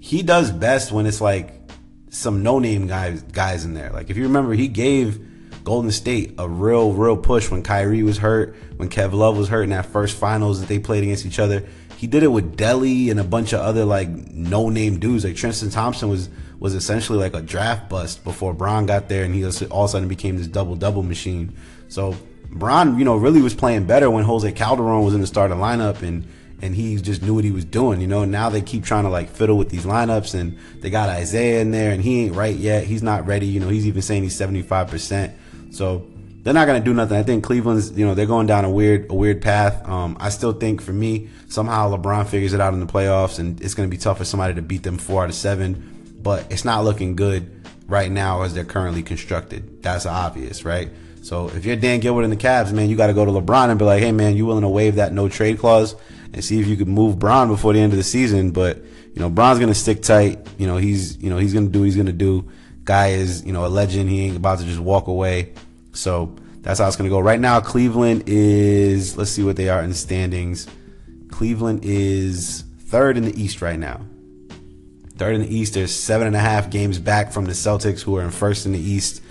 [0.00, 1.60] He does best when it's like
[2.08, 3.90] some no name guys guys in there.
[3.90, 5.20] Like if you remember, he gave
[5.62, 9.64] Golden State a real real push when Kyrie was hurt, when Kev Love was hurt
[9.64, 11.68] in that first finals that they played against each other.
[11.98, 15.24] He did it with Delly and a bunch of other like no name dudes.
[15.24, 16.28] Like Tristan Thompson was
[16.60, 19.88] was essentially like a draft bust before Bron got there, and he all of a
[19.88, 21.56] sudden became this double double machine.
[21.88, 22.16] So
[22.50, 26.02] Bron, you know, really was playing better when Jose Calderon was in the starting lineup,
[26.02, 26.24] and
[26.62, 28.00] and he just knew what he was doing.
[28.00, 31.08] You know, now they keep trying to like fiddle with these lineups, and they got
[31.08, 32.84] Isaiah in there, and he ain't right yet.
[32.84, 33.46] He's not ready.
[33.46, 35.34] You know, he's even saying he's seventy five percent.
[35.72, 36.06] So
[36.48, 37.18] they're not gonna do nothing.
[37.18, 39.86] I think Cleveland's, you know, they're going down a weird, a weird path.
[39.86, 43.60] Um, I still think for me, somehow LeBron figures it out in the playoffs, and
[43.60, 46.64] it's gonna be tough for somebody to beat them four out of seven but it's
[46.64, 47.50] not looking good
[47.86, 49.82] right now as they're currently constructed.
[49.82, 50.90] That's obvious, right?
[51.22, 53.70] So if you're Dan Gilbert in the Cavs, man, you got to go to LeBron
[53.70, 55.94] and be like, hey, man, you willing to waive that no trade clause
[56.32, 58.50] and see if you could move Bron before the end of the season.
[58.50, 58.78] But
[59.14, 60.46] you know, Bron's gonna stick tight.
[60.58, 62.50] You know, he's you know he's gonna do what he's gonna do.
[62.84, 64.10] Guy is you know a legend.
[64.10, 65.52] He ain't about to just walk away.
[65.98, 67.18] So that's how it's gonna go.
[67.18, 70.68] Right now, Cleveland is let's see what they are in standings.
[71.28, 74.00] Cleveland is third in the East right now.
[75.16, 75.74] Third in the East.
[75.74, 78.72] They're seven and a half games back from the Celtics, who are in first in
[78.72, 79.22] the East.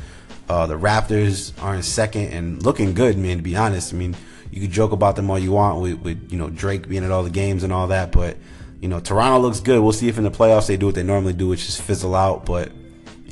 [0.49, 3.37] Uh, the Raptors are in second and looking good, man.
[3.37, 4.15] To be honest, I mean,
[4.51, 7.11] you could joke about them all you want with, with you know Drake being at
[7.11, 8.37] all the games and all that, but
[8.81, 9.81] you know Toronto looks good.
[9.81, 12.13] We'll see if in the playoffs they do what they normally do, which is fizzle
[12.13, 12.45] out.
[12.45, 12.71] But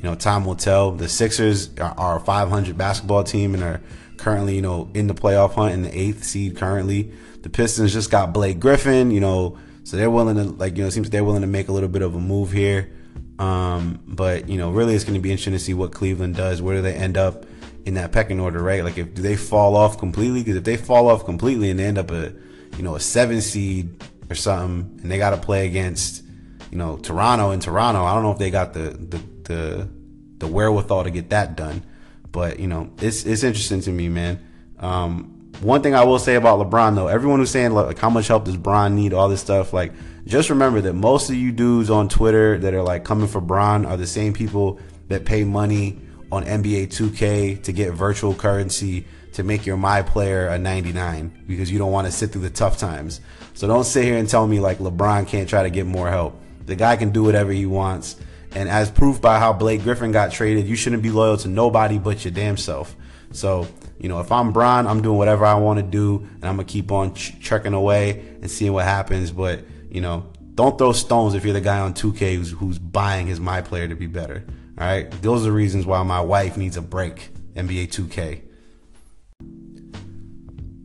[0.05, 0.91] you know, time will tell.
[0.91, 3.81] The Sixers are, a 500 basketball team and are
[4.17, 7.11] currently, you know, in the playoff hunt in the eighth seed currently.
[7.41, 10.91] The Pistons just got Blake Griffin, you know, so they're willing to like, you know,
[10.91, 12.91] seems they're willing to make a little bit of a move here.
[13.39, 16.61] Um, but you know, really, it's going to be interesting to see what Cleveland does.
[16.61, 17.47] Where do they end up
[17.85, 18.83] in that pecking order, right?
[18.83, 20.41] Like, if do they fall off completely?
[20.41, 22.31] Because if they fall off completely and they end up a,
[22.77, 26.23] you know, a seven seed or something, and they got to play against,
[26.69, 29.89] you know, Toronto in Toronto, I don't know if they got the the the,
[30.37, 31.83] the wherewithal to get that done.
[32.31, 34.45] But you know, it's it's interesting to me, man.
[34.79, 38.27] Um, one thing I will say about LeBron though, everyone who's saying like how much
[38.27, 39.93] help does Bron need, all this stuff, like
[40.25, 43.85] just remember that most of you dudes on Twitter that are like coming for Bron
[43.85, 45.99] are the same people that pay money
[46.31, 51.71] on NBA 2K to get virtual currency to make your my player a 99 because
[51.71, 53.21] you don't want to sit through the tough times.
[53.53, 56.39] So don't sit here and tell me like LeBron can't try to get more help.
[56.65, 58.15] The guy can do whatever he wants.
[58.55, 61.99] And as proof by how Blake Griffin got traded, you shouldn't be loyal to nobody
[61.99, 62.95] but your damn self.
[63.31, 63.67] So,
[63.99, 66.63] you know, if I'm Bron, I'm doing whatever I want to do and I'm to
[66.63, 69.31] keep on ch- away and seeing what happens.
[69.31, 73.27] But you know, don't throw stones if you're the guy on 2K who's, who's buying
[73.27, 74.43] his my player to be better.
[74.77, 77.29] All right, those are the reasons why my wife needs a break.
[77.55, 78.41] NBA 2K.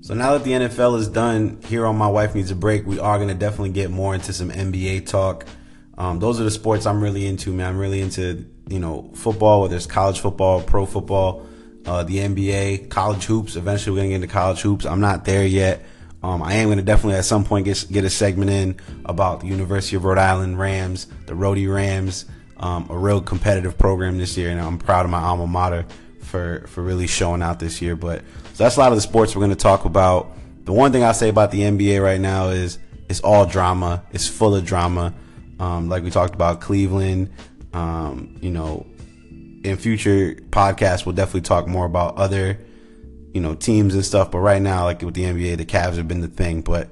[0.02, 2.98] So now that the NFL is done, here on My Wife Needs a Break, we
[2.98, 5.46] are going to definitely get more into some NBA talk.
[6.00, 7.68] Um, those are the sports I'm really into, man.
[7.68, 11.46] I'm really into, you know, football, whether it's college football, pro football,
[11.84, 13.54] uh, the NBA, college hoops.
[13.54, 14.86] Eventually, we're going to get into college hoops.
[14.86, 15.84] I'm not there yet.
[16.22, 19.40] Um, I am going to definitely at some point get get a segment in about
[19.40, 22.24] the University of Rhode Island Rams, the Rhody Rams,
[22.56, 25.84] um, a real competitive program this year, and I'm proud of my alma mater
[26.22, 27.94] for for really showing out this year.
[27.94, 28.22] But
[28.54, 30.32] so that's a lot of the sports we're going to talk about.
[30.64, 32.78] The one thing I say about the NBA right now is
[33.10, 34.02] it's all drama.
[34.12, 35.12] It's full of drama.
[35.60, 37.30] Um, like we talked about Cleveland.
[37.72, 38.86] Um, you know,
[39.62, 42.58] in future podcasts, we'll definitely talk more about other
[43.32, 44.30] you know, teams and stuff.
[44.30, 46.62] But right now, like with the NBA, the Cavs have been the thing.
[46.62, 46.88] But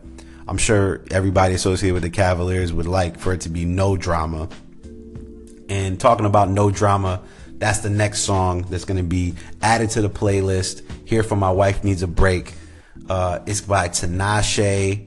[0.46, 4.48] I'm sure everybody associated with the Cavaliers would like for it to be no drama.
[5.68, 7.22] And talking about no drama,
[7.58, 10.82] that's the next song that's going to be added to the playlist.
[11.06, 12.54] Here for my wife needs a break.
[13.08, 15.06] Uh, it's by Tinashe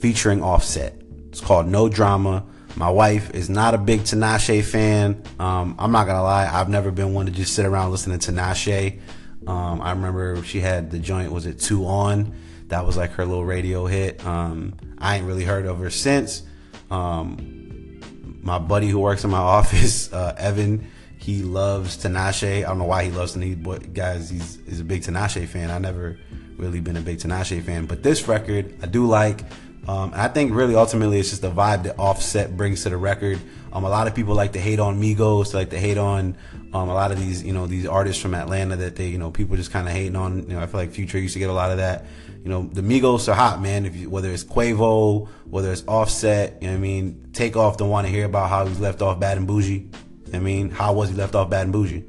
[0.00, 0.94] featuring Offset.
[1.28, 2.44] It's called No Drama.
[2.76, 5.22] My wife is not a big Tinashe fan.
[5.38, 8.32] Um, I'm not gonna lie, I've never been one to just sit around listening to
[8.32, 9.00] Tinashe.
[9.46, 12.34] Um, I remember she had the joint, was it Two On?
[12.68, 14.24] That was like her little radio hit.
[14.26, 16.42] Um, I ain't really heard of her since.
[16.90, 18.00] Um,
[18.42, 20.86] my buddy who works in my office, uh, Evan,
[21.18, 22.58] he loves Tinashe.
[22.58, 25.70] I don't know why he loves Tinashe, but guys, he's, he's a big Tinashe fan.
[25.70, 26.18] I never
[26.58, 29.40] really been a big Tinashe fan, but this record I do like.
[29.88, 33.40] Um, I think really ultimately it's just the vibe that Offset brings to the record.
[33.72, 36.36] Um, a lot of people like to hate on Migos, like to hate on
[36.74, 39.30] um, a lot of these, you know, these artists from Atlanta that they, you know,
[39.30, 40.40] people just kind of hating on.
[40.42, 42.04] You know, I feel like Future used to get a lot of that.
[42.44, 43.86] You know, the Migos are hot, man.
[43.86, 47.30] If you, whether it's Quavo, whether it's Offset, you know I mean.
[47.32, 49.94] Takeoff don't want to hear about how he's left off Bad and Boujee.
[50.34, 52.04] I mean, how was he left off Bad and Boujee?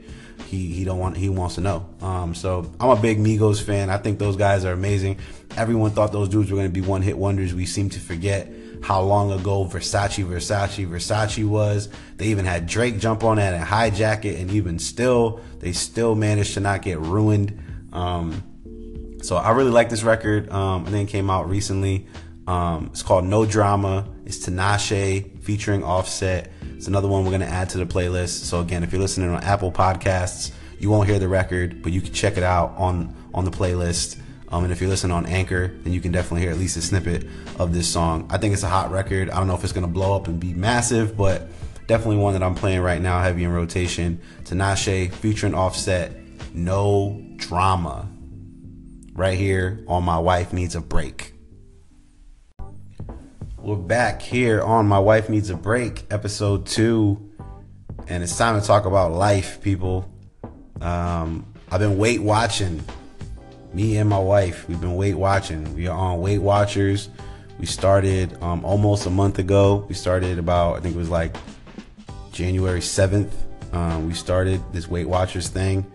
[0.50, 1.86] He he don't want he wants to know.
[2.02, 3.92] Um, so I'm a big Migos fan.
[3.92, 5.20] I think those guys are amazing.
[5.56, 7.54] Everyone thought those dudes were going to be one hit wonders.
[7.54, 11.90] We seem to forget how long ago Versace, Versace, Versace was.
[12.18, 16.16] They even had Drake jump on that and hijack it, and even still, they still
[16.16, 17.62] managed to not get ruined.
[17.94, 18.42] Um,
[19.22, 20.50] so I really like this record.
[20.50, 22.08] Um, and then came out recently.
[22.48, 24.08] Um, it's called No Drama.
[24.26, 26.52] It's Tinashe featuring Offset.
[26.80, 28.46] It's another one we're gonna add to the playlist.
[28.46, 32.00] So again, if you're listening on Apple Podcasts, you won't hear the record, but you
[32.00, 34.18] can check it out on on the playlist.
[34.48, 36.82] Um, and if you're listening on Anchor, then you can definitely hear at least a
[36.82, 38.28] snippet of this song.
[38.30, 39.30] I think it's a hot record.
[39.30, 41.50] I don't know if it's gonna blow up and be massive, but
[41.88, 44.22] definitely one that I'm playing right now, heavy in rotation.
[44.46, 46.14] Tinashe featuring Offset,
[46.54, 48.08] no drama.
[49.16, 51.34] Right here on My Wife Needs a Break.
[53.62, 57.30] We're back here on My Wife Needs a Break, episode two,
[58.08, 60.10] and it's time to talk about life, people.
[60.80, 62.82] Um, I've been Weight Watching
[63.74, 65.76] me and my wife, we've been Weight Watching.
[65.76, 67.10] We are on Weight Watchers.
[67.60, 69.86] We started um, almost a month ago.
[69.90, 71.36] We started about, I think it was like
[72.32, 73.32] January 7th.
[73.74, 75.86] Um, we started this Weight Watchers thing.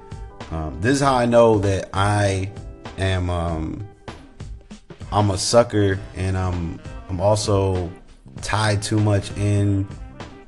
[0.51, 2.51] Um, this is how I know that I
[2.99, 3.89] am, um,
[5.11, 7.91] I'm a sucker and I'm, I'm also
[8.43, 9.87] tied too much in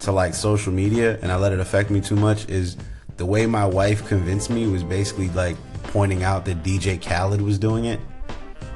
[0.01, 2.77] to like social media and I let it affect me too much is
[3.17, 7.59] the way my wife convinced me was basically like pointing out that DJ Khaled was
[7.59, 7.99] doing it,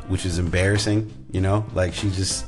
[0.08, 1.12] which is embarrassing.
[1.30, 2.46] You know, like she just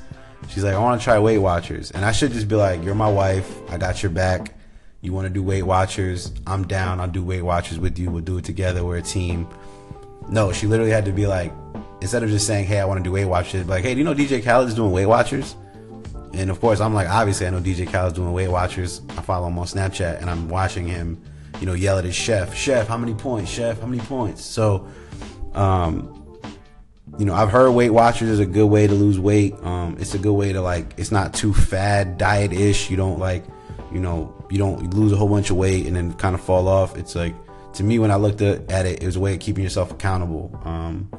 [0.49, 2.95] she's like, I want to try Weight Watchers, and I should just be like, you're
[2.95, 4.55] my wife, I got your back.
[5.01, 6.33] You want to do Weight Watchers?
[6.47, 7.01] I'm down.
[7.01, 8.09] I'll do Weight Watchers with you.
[8.09, 8.85] We'll do it together.
[8.85, 9.49] We're a team.
[10.29, 11.53] No, she literally had to be like,
[12.02, 14.04] instead of just saying, "Hey, I want to do Weight Watchers," like, "Hey, do you
[14.04, 15.56] know DJ Khaled is doing Weight Watchers?"
[16.34, 19.00] And of course, I'm like, obviously, I know DJ Khaled's doing Weight Watchers.
[19.10, 21.20] I follow him on Snapchat, and I'm watching him,
[21.60, 23.50] you know, yell at his chef, "Chef, how many points?
[23.50, 24.86] Chef, how many points?" So,
[25.54, 26.22] um,
[27.18, 29.54] you know, I've heard Weight Watchers is a good way to lose weight.
[29.62, 32.90] Um, it's a good way to like, it's not too fad diet ish.
[32.90, 33.44] You don't like,
[33.92, 36.68] you know, you don't lose a whole bunch of weight and then kind of fall
[36.68, 36.96] off.
[36.96, 37.34] It's like,
[37.74, 40.58] to me, when I looked at it, it was a way of keeping yourself accountable.
[40.64, 41.10] Um,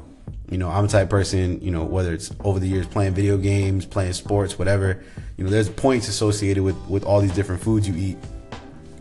[0.54, 3.36] you know, I'm the type person, you know, whether it's over the years playing video
[3.36, 5.02] games, playing sports, whatever,
[5.36, 8.16] you know, there's points associated with, with all these different foods you eat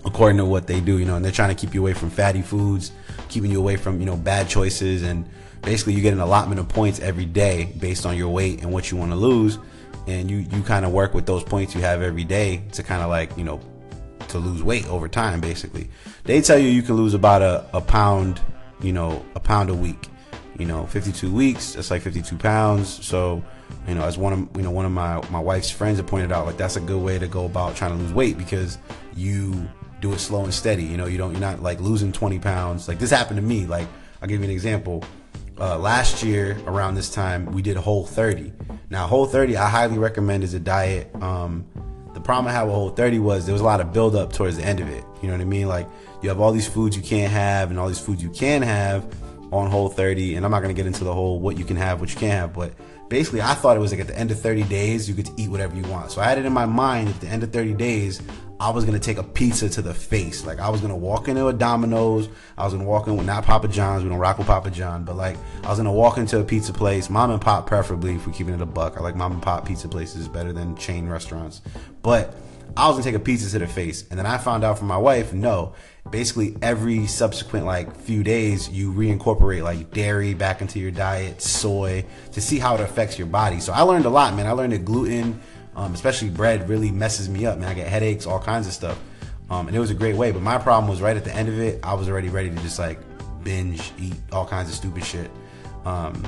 [0.03, 2.09] according to what they do, you know, and they're trying to keep you away from
[2.09, 2.91] fatty foods,
[3.29, 5.03] keeping you away from, you know, bad choices.
[5.03, 5.29] And
[5.61, 8.89] basically you get an allotment of points every day based on your weight and what
[8.89, 9.59] you want to lose.
[10.07, 13.03] And you, you kind of work with those points you have every day to kind
[13.03, 13.61] of like, you know,
[14.29, 15.87] to lose weight over time, basically.
[16.23, 18.41] They tell you you can lose about a, a pound,
[18.81, 20.09] you know, a pound a week.
[20.57, 23.03] You know, 52 weeks, that's like 52 pounds.
[23.03, 23.43] So,
[23.87, 26.31] you know, as one of you know one of my my wife's friends had pointed
[26.31, 28.77] out, like that's a good way to go about trying to lose weight because
[29.15, 29.67] you
[29.99, 30.83] do it slow and steady.
[30.83, 32.87] You know, you don't you're not like losing 20 pounds.
[32.87, 33.65] Like this happened to me.
[33.65, 33.87] Like
[34.21, 35.03] I'll give you an example.
[35.59, 38.51] Uh, last year around this time, we did Whole 30.
[38.89, 41.13] Now, Whole 30, I highly recommend as a diet.
[41.21, 41.65] Um,
[42.13, 44.57] the problem I had with Whole 30 was there was a lot of buildup towards
[44.57, 45.03] the end of it.
[45.21, 45.67] You know what I mean?
[45.67, 45.87] Like
[46.21, 49.05] you have all these foods you can't have and all these foods you can have
[49.53, 50.35] on Whole 30.
[50.35, 52.19] And I'm not going to get into the whole what you can have, what you
[52.19, 52.73] can't have, but
[53.09, 55.33] basically I thought it was like at the end of 30 days, you get to
[55.37, 56.11] eat whatever you want.
[56.11, 58.21] So I had it in my mind at the end of 30 days,
[58.59, 60.45] I was gonna take a pizza to the face.
[60.45, 62.29] Like I was gonna walk into a Domino's.
[62.57, 64.03] I was gonna walk in with not Papa John's.
[64.03, 66.71] We don't rock with Papa John, but like I was gonna walk into a pizza
[66.71, 68.95] place, mom and pop preferably if we're keeping it a buck.
[68.97, 71.61] I like mom and pop pizza places better than chain restaurants.
[72.03, 72.35] But
[72.75, 74.87] I was gonna take a pizza to the face, and then I found out from
[74.87, 75.73] my wife, no.
[76.09, 82.05] Basically, every subsequent like few days, you reincorporate like dairy back into your diet, soy,
[82.33, 83.59] to see how it affects your body.
[83.59, 84.47] So I learned a lot, man.
[84.47, 85.39] I learned that gluten
[85.75, 87.69] um, especially bread really messes me up, man.
[87.69, 88.99] I get headaches, all kinds of stuff.
[89.49, 90.31] Um, and it was a great way.
[90.31, 92.55] But my problem was right at the end of it, I was already ready to
[92.57, 92.99] just like
[93.43, 95.29] binge, eat all kinds of stupid shit.
[95.85, 96.23] Um,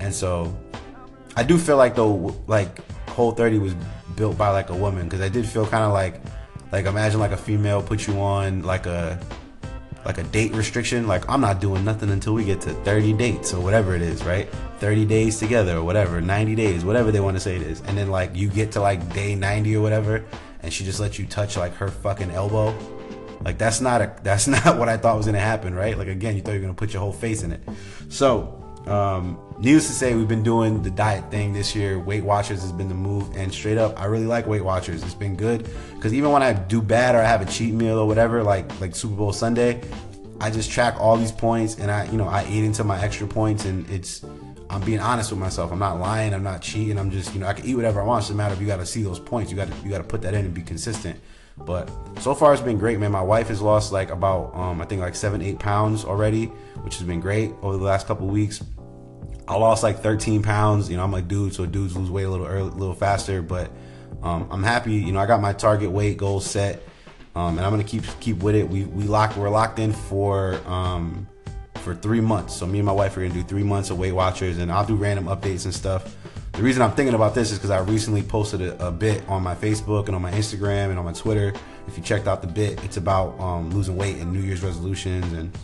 [0.00, 0.56] and so
[1.36, 2.78] I do feel like though, like
[3.10, 3.74] Whole 30 was
[4.20, 6.20] built by like a woman because I did feel kind of like,
[6.72, 9.18] like imagine like a female put you on like a
[10.04, 11.06] like a date restriction.
[11.06, 14.22] Like I'm not doing nothing until we get to 30 dates or whatever it is,
[14.22, 14.46] right?
[14.78, 17.80] 30 days together or whatever, 90 days, whatever they want to say it is.
[17.86, 20.22] And then like you get to like day 90 or whatever,
[20.62, 22.76] and she just lets you touch like her fucking elbow.
[23.42, 25.96] Like that's not a that's not what I thought was gonna happen, right?
[25.96, 27.62] Like again, you thought you were gonna put your whole face in it.
[28.10, 31.98] So um, needless to say, we've been doing the diet thing this year.
[31.98, 35.02] Weight Watchers has been the move, and straight up, I really like Weight Watchers.
[35.02, 37.98] It's been good because even when I do bad or I have a cheat meal
[37.98, 39.82] or whatever, like like Super Bowl Sunday,
[40.40, 43.26] I just track all these points and I, you know, I eat into my extra
[43.26, 44.24] points, and it's
[44.70, 45.72] I'm being honest with myself.
[45.72, 46.32] I'm not lying.
[46.32, 46.96] I'm not cheating.
[46.96, 48.20] I'm just, you know, I can eat whatever I want.
[48.20, 49.50] It doesn't matter if you got to see those points.
[49.50, 51.18] You got to you got to put that in and be consistent.
[51.64, 53.12] But so far it's been great, man.
[53.12, 56.46] My wife has lost like about um, I think like seven, eight pounds already,
[56.82, 58.62] which has been great over the last couple weeks.
[59.46, 60.88] I lost like 13 pounds.
[60.88, 63.42] You know, I'm a dude, so dudes lose weight a little early, a little faster.
[63.42, 63.70] But
[64.22, 64.94] um, I'm happy.
[64.94, 66.82] You know, I got my target weight goal set,
[67.34, 68.68] um, and I'm gonna keep keep with it.
[68.68, 71.26] We we locked we're locked in for um,
[71.76, 72.54] for three months.
[72.54, 74.86] So me and my wife are gonna do three months of Weight Watchers, and I'll
[74.86, 76.16] do random updates and stuff.
[76.52, 79.42] The reason I'm thinking about this is because I recently posted a, a, bit on
[79.42, 81.54] my Facebook and on my Instagram and on my Twitter.
[81.86, 85.32] If you checked out the bit, it's about um, losing weight and New Year's resolutions
[85.32, 85.56] and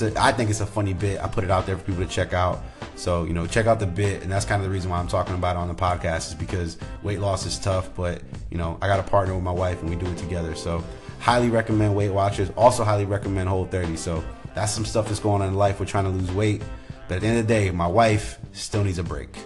[0.00, 1.22] a, I think it's a funny bit.
[1.22, 2.62] I put it out there for people to check out.
[2.96, 4.22] So, you know, check out the bit.
[4.22, 6.34] And that's kind of the reason why I'm talking about it on the podcast is
[6.34, 9.80] because weight loss is tough, but, you know, I got a partner with my wife
[9.80, 10.54] and we do it together.
[10.54, 10.84] So,
[11.18, 12.50] highly recommend Weight Watchers.
[12.56, 13.96] Also, highly recommend Whole 30.
[13.96, 14.24] So,
[14.54, 15.80] that's some stuff that's going on in life.
[15.80, 16.62] We're trying to lose weight.
[17.08, 19.36] But at the end of the day, my wife still needs a break.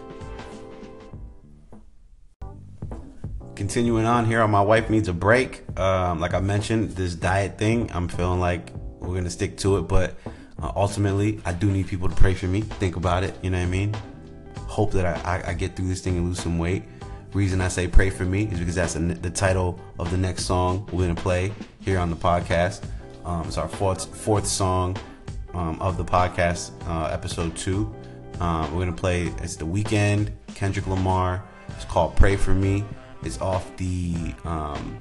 [3.56, 5.64] Continuing on here on My Wife Needs a Break.
[5.80, 9.88] Um, like I mentioned, this diet thing, I'm feeling like we're to stick to it.
[9.88, 10.14] But
[10.62, 12.60] uh, ultimately, I do need people to pray for me.
[12.60, 13.34] Think about it.
[13.42, 13.96] You know what I mean?
[14.58, 16.82] Hope that I, I, I get through this thing and lose some weight.
[17.32, 20.44] Reason I say pray for me is because that's a, the title of the next
[20.44, 21.50] song we're gonna play
[21.80, 22.84] here on the podcast.
[23.24, 24.98] Um, it's our fourth fourth song
[25.54, 27.90] um, of the podcast, uh, episode two.
[28.38, 29.32] Um, we're gonna play.
[29.38, 31.42] It's the Weeknd Kendrick Lamar.
[31.70, 32.84] It's called "Pray for Me."
[33.26, 34.34] It's off the.
[34.44, 34.98] Um,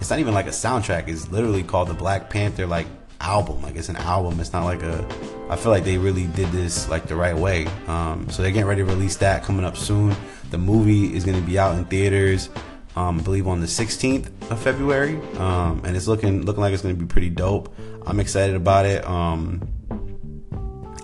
[0.00, 1.08] it's not even like a soundtrack.
[1.08, 2.86] It's literally called the Black Panther like
[3.20, 3.62] album.
[3.62, 4.40] Like it's an album.
[4.40, 5.06] It's not like a.
[5.48, 7.66] I feel like they really did this like the right way.
[7.86, 10.16] Um, so they're getting ready to release that coming up soon.
[10.50, 12.48] The movie is going to be out in theaters
[12.96, 16.82] um, I believe on the 16th of February, um, and it's looking looking like it's
[16.82, 17.74] going to be pretty dope.
[18.06, 19.06] I'm excited about it.
[19.06, 19.68] Um,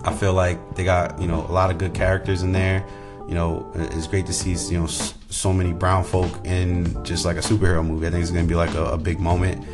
[0.03, 2.85] I feel like they got you know a lot of good characters in there.
[3.27, 7.37] You know, it's great to see you know so many brown folk in just like
[7.37, 8.07] a superhero movie.
[8.07, 9.65] I think it's going to be like a, a big moment.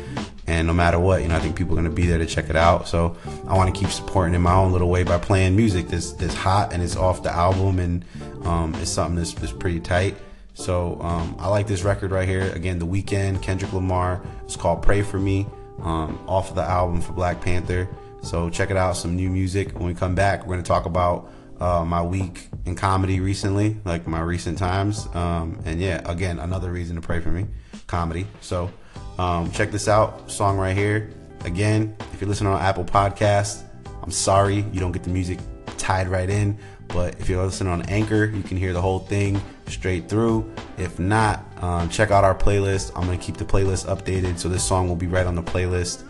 [0.46, 2.26] And no matter what, you know, I think people are going to be there to
[2.26, 2.86] check it out.
[2.86, 6.12] So I want to keep supporting in my own little way by playing music that's,
[6.12, 8.04] that's hot and it's off the album and
[8.44, 10.16] um, it's something that's, that's pretty tight.
[10.52, 12.52] So um, I like this record right here.
[12.52, 14.22] Again, The Weeknd, Kendrick Lamar.
[14.44, 15.46] It's called Pray for Me,
[15.80, 17.88] um, off of the album for Black Panther.
[18.22, 18.96] So check it out.
[18.96, 19.72] Some new music.
[19.74, 21.30] When we come back, we're going to talk about
[21.60, 25.06] uh, my week in comedy recently, like my recent times.
[25.14, 27.46] Um, and yeah, again, another reason to pray for me,
[27.86, 28.26] comedy.
[28.40, 28.70] So
[29.18, 31.10] um, check this out, song right here.
[31.44, 33.62] Again, if you're listening on Apple Podcasts,
[34.02, 35.38] I'm sorry you don't get the music
[35.78, 36.58] tied right in.
[36.88, 40.52] But if you're listening on Anchor, you can hear the whole thing straight through.
[40.76, 42.92] If not, um, check out our playlist.
[42.94, 44.38] I'm going to keep the playlist updated.
[44.38, 46.04] So this song will be right on the playlist.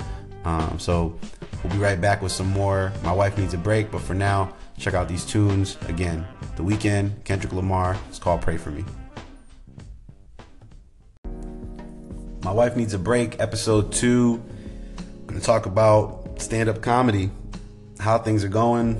[0.44, 1.18] Um, so
[1.62, 2.92] we'll be right back with some more.
[3.02, 3.90] My wife needs a break.
[3.90, 5.76] But for now, check out these tunes.
[5.88, 7.96] Again, The Weeknd, Kendrick Lamar.
[8.08, 8.84] It's called Pray For Me.
[12.42, 13.40] My wife needs a break.
[13.40, 14.42] Episode two.
[14.98, 17.30] I'm going to talk about stand up comedy,
[17.98, 18.96] how things are going,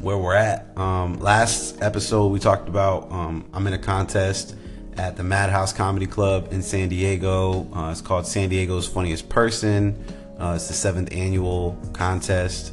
[0.00, 0.76] where we're at.
[0.78, 4.54] Um, last episode, we talked about um, I'm in a contest
[4.96, 7.66] at the Madhouse Comedy Club in San Diego.
[7.74, 10.04] Uh, it's called San Diego's Funniest Person.
[10.38, 12.72] Uh, it's the seventh annual contest,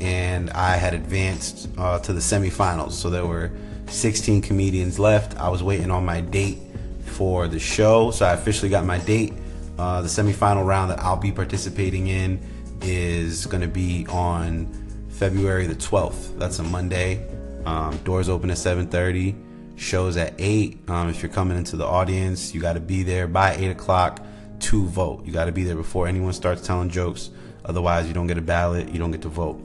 [0.00, 2.92] and I had advanced uh, to the semifinals.
[2.92, 3.50] So there were
[3.88, 5.38] 16 comedians left.
[5.38, 6.58] I was waiting on my date
[7.04, 9.34] for the show, so I officially got my date.
[9.78, 12.40] Uh, the semifinal round that I'll be participating in
[12.82, 14.66] is going to be on
[15.08, 16.38] February the 12th.
[16.38, 17.26] That's a Monday.
[17.66, 19.34] Um, doors open at 7:30.
[19.76, 20.78] Shows at eight.
[20.90, 24.20] Um, if you're coming into the audience, you got to be there by eight o'clock
[24.60, 25.24] to vote.
[25.24, 27.30] You got to be there before anyone starts telling jokes.
[27.64, 28.90] Otherwise, you don't get a ballot.
[28.90, 29.60] You don't get to vote.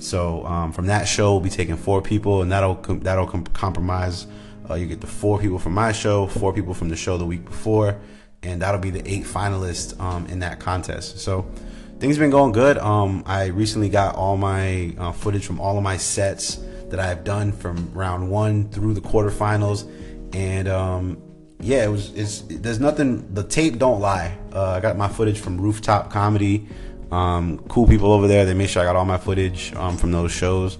[0.00, 3.44] So um, from that show, we'll be taking four people, and that'll com- that'll com-
[3.46, 4.26] compromise.
[4.68, 7.26] Uh, you get the four people from my show, four people from the show the
[7.26, 8.00] week before,
[8.42, 11.18] and that'll be the eight finalists um, in that contest.
[11.18, 11.50] So
[11.98, 12.78] things been going good.
[12.78, 17.22] Um, I recently got all my uh, footage from all of my sets that I've
[17.24, 19.88] done from round one through the quarterfinals,
[20.34, 21.20] and um,
[21.60, 22.14] yeah, it was.
[22.14, 23.34] It's there's nothing.
[23.34, 24.36] The tape don't lie.
[24.52, 26.66] Uh, I got my footage from Rooftop Comedy.
[27.10, 28.44] Um, cool people over there.
[28.44, 30.78] They made sure I got all my footage um, from those shows,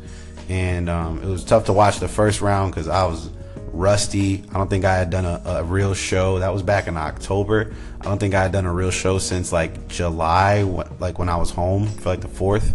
[0.48, 3.30] and um, it was tough to watch the first round because I was
[3.72, 4.44] rusty.
[4.50, 6.38] I don't think I had done a, a, real show.
[6.38, 7.74] That was back in October.
[8.00, 10.62] I don't think I had done a real show since like July,
[10.98, 12.74] like when I was home for like the fourth.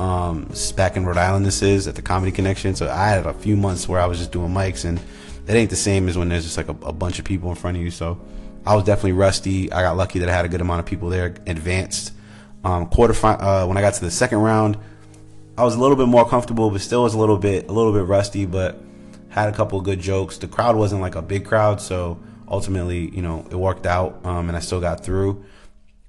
[0.00, 2.74] Um, back in Rhode Island, this is at the Comedy Connection.
[2.74, 4.98] So I had a few months where I was just doing mics, and
[5.46, 7.54] it ain't the same as when there's just like a, a bunch of people in
[7.56, 7.90] front of you.
[7.90, 8.20] So
[8.66, 9.72] I was definitely rusty.
[9.72, 12.12] I got lucky that I had a good amount of people there advanced.
[12.64, 14.76] Um, quarter uh, when I got to the second round,
[15.58, 17.92] I was a little bit more comfortable, but still was a little bit a little
[17.92, 18.46] bit rusty.
[18.46, 18.80] But
[19.28, 20.38] had a couple good jokes.
[20.38, 24.48] The crowd wasn't like a big crowd, so ultimately, you know, it worked out, um,
[24.48, 25.44] and I still got through.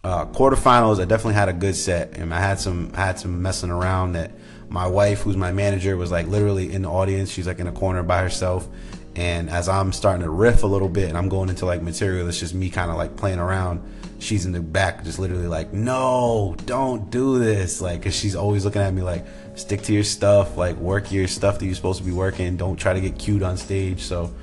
[0.04, 3.70] Uh, quarterfinals, I definitely had a good set, and I had some had some messing
[3.70, 4.32] around that
[4.70, 7.32] my wife, who's my manager, was like literally in the audience.
[7.32, 8.68] She's like in a corner by herself,
[9.16, 12.28] and as I'm starting to riff a little bit, and I'm going into like material,
[12.28, 13.82] it's just me kind of like playing around.
[14.24, 18.66] She's in the back, just literally like, "No, don't do this!" Like, cause she's always
[18.66, 22.00] looking at me like, stick to your stuff, like work your stuff that you're supposed
[22.00, 22.58] to be working.
[22.58, 24.02] Don't try to get cute on stage.
[24.02, 24.34] So,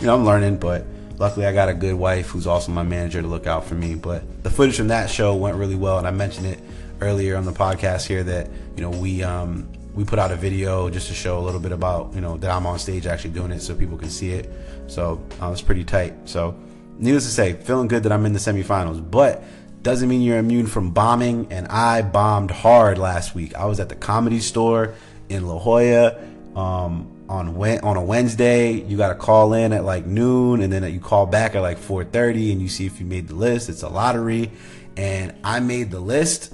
[0.00, 0.86] you know, I'm learning, but
[1.18, 3.94] luckily I got a good wife who's also my manager to look out for me.
[3.94, 6.60] But the footage from that show went really well, and I mentioned it
[7.00, 10.88] earlier on the podcast here that you know we um, we put out a video
[10.90, 13.50] just to show a little bit about you know that I'm on stage actually doing
[13.50, 14.50] it so people can see it.
[14.86, 16.14] So uh, it's pretty tight.
[16.28, 16.58] So
[16.98, 19.42] needless to say, feeling good that I'm in the semifinals, but
[19.82, 21.48] doesn't mean you're immune from bombing.
[21.50, 23.54] And I bombed hard last week.
[23.54, 24.94] I was at the comedy store
[25.28, 26.16] in La Jolla
[26.56, 28.72] um, on on a Wednesday.
[28.72, 31.78] You got to call in at like noon, and then you call back at like
[31.78, 33.68] 4:30, and you see if you made the list.
[33.68, 34.50] It's a lottery,
[34.96, 36.52] and I made the list.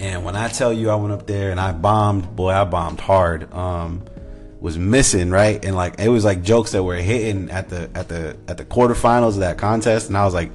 [0.00, 3.00] And when I tell you I went up there and I bombed, boy, I bombed
[3.00, 3.52] hard.
[3.52, 4.04] Um,
[4.60, 8.08] was missing right and like it was like jokes that were hitting at the at
[8.08, 10.50] the at the quarterfinals of that contest and i was like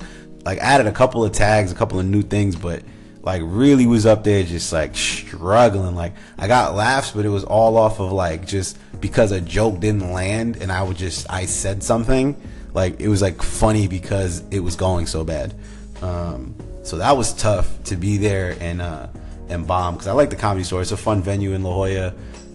[0.46, 2.84] like added a couple of tags, a couple of new things, but
[3.22, 5.96] like really was up there just like struggling.
[5.96, 9.80] Like I got laughs, but it was all off of like just because a joke
[9.80, 12.40] didn't land and I would just I said something.
[12.74, 15.54] Like it was like funny because it was going so bad.
[16.02, 19.08] Um, so that was tough to be there and uh,
[19.48, 20.82] and bomb because I like the comedy store.
[20.82, 22.14] It's a fun venue in La Jolla.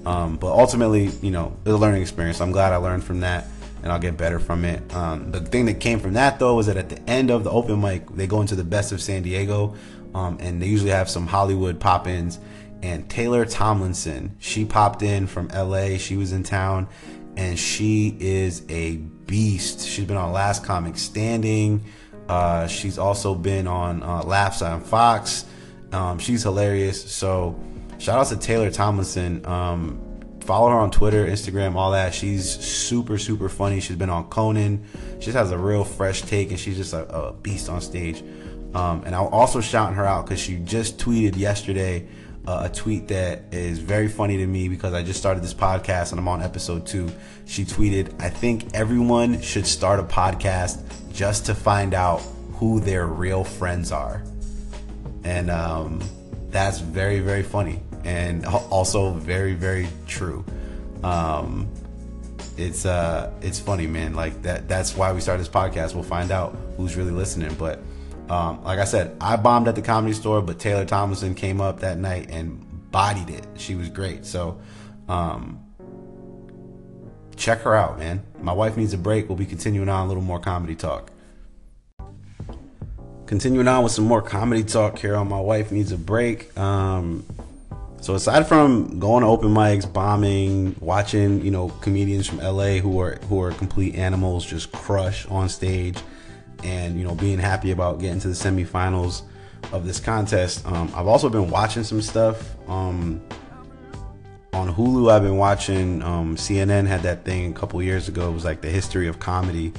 [0.09, 2.41] Um, but ultimately, you know, it was a learning experience.
[2.41, 3.45] I'm glad I learned from that
[3.83, 4.95] and I'll get better from it.
[4.95, 7.51] Um, the thing that came from that though was that at the end of the
[7.51, 9.75] open mic, they go into the best of San Diego,
[10.15, 12.39] um, and they usually have some Hollywood pop-ins.
[12.81, 15.99] And Taylor Tomlinson, she popped in from LA.
[15.99, 16.89] She was in town,
[17.37, 19.87] and she is a beast.
[19.87, 21.85] She's been on Last Comic Standing.
[22.31, 25.45] Uh, she's also been on uh, Laughs on Fox.
[25.93, 27.11] Um, she's hilarious.
[27.11, 27.61] So
[27.99, 29.45] shout out to Taylor Tomlinson.
[29.47, 30.01] Um,
[30.49, 32.15] follow her on Twitter, Instagram, all that.
[32.15, 33.81] She's super, super funny.
[33.81, 34.83] She's been on Conan.
[35.19, 38.23] She just has a real fresh take, and she's just a, a beast on stage.
[38.75, 42.09] Um, and I'll also shout her out because she just tweeted yesterday
[42.47, 46.13] uh, a tweet that is very funny to me because I just started this podcast
[46.13, 47.11] and I'm on episode two.
[47.45, 50.83] She tweeted, I think everyone should start a podcast
[51.13, 52.21] just to find out
[52.55, 54.23] who their real friends are.
[55.25, 56.01] And um,
[56.51, 60.45] that's very, very funny and also very, very true.
[61.03, 61.69] Um,
[62.57, 64.15] it's uh, it's funny, man.
[64.15, 64.69] Like that.
[64.69, 65.95] That's why we started this podcast.
[65.95, 67.55] We'll find out who's really listening.
[67.55, 67.81] But
[68.29, 71.81] um, like I said, I bombed at the comedy store, but Taylor Tomlinson came up
[71.81, 73.47] that night and bodied it.
[73.57, 74.27] She was great.
[74.27, 74.61] So
[75.09, 75.65] um,
[77.37, 78.23] check her out, man.
[78.41, 79.29] My wife needs a break.
[79.29, 81.11] We'll be continuing on a little more comedy talk.
[83.27, 86.57] Continuing on with some more comedy talk here on My Wife Needs a Break.
[86.59, 87.27] Um,
[88.01, 93.01] so aside from going to open mics, bombing, watching, you know, comedians from LA who
[93.01, 95.99] are who are complete animals just crush on stage
[96.65, 99.23] and you know being happy about getting to the semifinals
[99.73, 100.67] of this contest.
[100.67, 103.21] Um, I've also been watching some stuff um,
[104.53, 105.11] on Hulu.
[105.11, 108.31] I've been watching um, CNN had that thing a couple years ago.
[108.31, 109.73] It was like the history of comedy,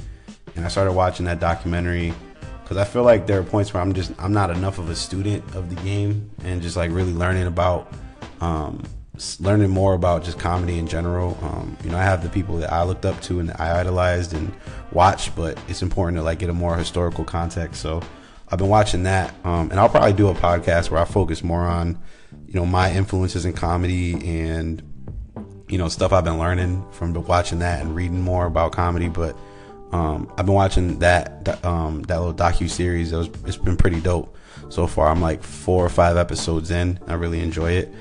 [0.56, 2.14] and I started watching that documentary
[2.62, 4.96] because I feel like there are points where I'm just I'm not enough of a
[4.96, 7.92] student of the game and just like really learning about.
[8.40, 8.82] Um,
[9.38, 11.36] learning more about just comedy in general.
[11.42, 14.32] Um, you know, I have the people that I looked up to and I idolized
[14.32, 14.52] and
[14.92, 17.82] watched, but it's important to like get a more historical context.
[17.82, 18.02] So
[18.48, 21.62] I've been watching that, um, and I'll probably do a podcast where I focus more
[21.62, 22.00] on,
[22.46, 24.82] you know, my influences in comedy and,
[25.68, 29.08] you know, stuff I've been learning from watching that and reading more about comedy.
[29.08, 29.36] But
[29.92, 33.12] um, I've been watching that um, that little docu series.
[33.12, 34.36] It it's been pretty dope
[34.68, 35.08] so far.
[35.08, 36.98] I'm like four or five episodes in.
[37.06, 37.92] I really enjoy it.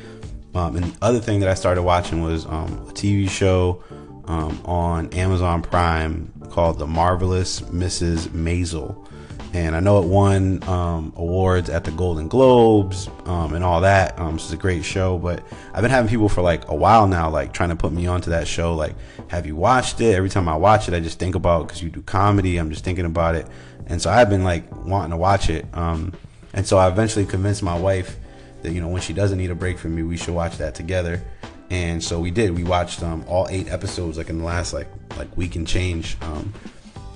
[0.55, 3.83] Um, and the other thing that I started watching was um, a TV show
[4.25, 8.29] um, on Amazon Prime called The Marvelous Mrs.
[8.29, 9.05] Maisel.
[9.51, 14.17] And I know it won um, awards at the Golden Globes um, and all that.
[14.19, 15.43] Um, this is a great show, but
[15.73, 18.29] I've been having people for like a while now, like trying to put me onto
[18.29, 18.75] that show.
[18.75, 18.95] Like,
[19.29, 20.13] have you watched it?
[20.13, 22.57] Every time I watch it, I just think about because you do comedy.
[22.57, 23.47] I'm just thinking about it,
[23.87, 25.65] and so I've been like wanting to watch it.
[25.73, 26.13] Um,
[26.53, 28.17] and so I eventually convinced my wife
[28.63, 30.75] that you know when she doesn't need a break from me, we should watch that
[30.75, 31.21] together.
[31.69, 32.55] And so we did.
[32.55, 34.87] We watched um, all eight episodes like in the last like
[35.17, 36.17] like week and change.
[36.21, 36.53] Um,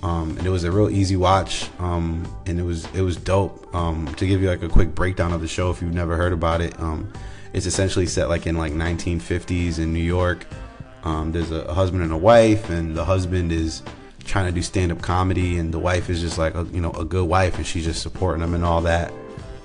[0.04, 1.70] um, and it was a real easy watch.
[1.80, 3.74] Um, and it was it was dope.
[3.74, 6.34] Um, to give you like a quick breakdown of the show, if you've never heard
[6.34, 7.12] about it, um,
[7.54, 10.46] it's essentially set like in like 1950s in New York.
[11.04, 13.82] Um, there's a, a husband and a wife, and the husband is
[14.26, 17.06] trying to do stand-up comedy, and the wife is just like a, you know a
[17.06, 19.12] good wife, and she's just supporting him and all that.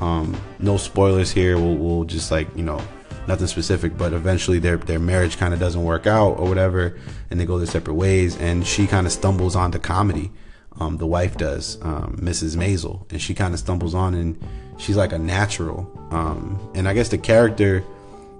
[0.00, 1.56] Um, no spoilers here.
[1.58, 2.80] We'll, we'll just like you know
[3.26, 6.98] nothing specific, but eventually their their marriage kind of doesn't work out or whatever,
[7.30, 8.36] and they go their separate ways.
[8.38, 10.30] And she kind of stumbles onto comedy.
[10.80, 12.56] Um, the wife does, um, Mrs.
[12.56, 14.40] Maisel, and she kind of stumbles on, and
[14.78, 15.90] she's like a natural.
[16.12, 17.82] Um, and I guess the character,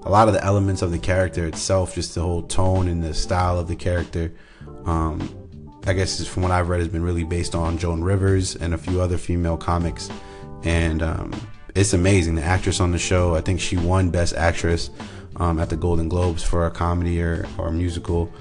[0.05, 3.13] a lot of the elements of the character itself, just the whole tone and the
[3.13, 4.33] style of the character,
[4.85, 5.29] um,
[5.85, 8.79] I guess from what I've read, has been really based on Joan Rivers and a
[8.79, 10.09] few other female comics
[10.65, 11.33] and um,
[11.75, 12.35] it's amazing.
[12.35, 14.91] The actress on the show, I think she won Best Actress
[15.37, 18.33] um, at the Golden Globes for a comedy or, or a musical.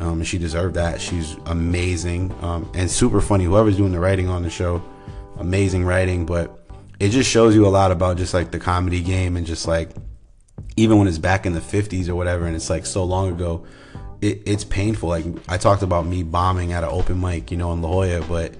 [0.00, 1.00] Um, she deserved that.
[1.00, 3.44] She's amazing um, and super funny.
[3.44, 4.82] Whoever's doing the writing on the show,
[5.38, 6.26] amazing writing.
[6.26, 6.66] But
[6.98, 9.90] it just shows you a lot about just like the comedy game and just like
[10.76, 13.66] even when it's back in the 50s or whatever and it's like so long ago,
[14.20, 15.08] it, it's painful.
[15.08, 18.22] Like I talked about me bombing at an open mic, you know, in La Jolla,
[18.26, 18.54] but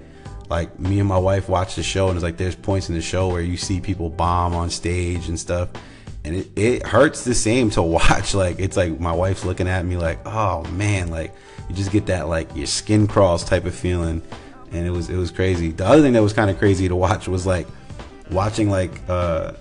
[0.49, 3.01] like me and my wife watch the show and it's like there's points in the
[3.01, 5.69] show where you see people bomb on stage and stuff
[6.23, 8.33] and it, it hurts the same to watch.
[8.33, 11.33] Like it's like my wife's looking at me like oh man like
[11.69, 14.21] you just get that like your skin crawls type of feeling
[14.71, 15.71] and it was it was crazy.
[15.71, 17.67] The other thing that was kind of crazy to watch was like
[18.31, 19.53] watching like uh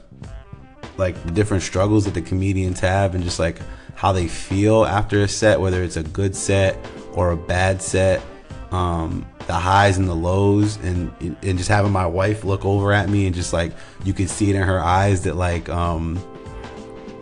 [0.97, 3.61] like the different struggles that the comedians have and just like
[3.95, 6.79] how they feel after a set whether it's a good set
[7.13, 8.23] or a bad set.
[8.71, 13.09] Um, the highs and the lows, and and just having my wife look over at
[13.09, 13.73] me and just like
[14.05, 16.19] you could see it in her eyes that like um,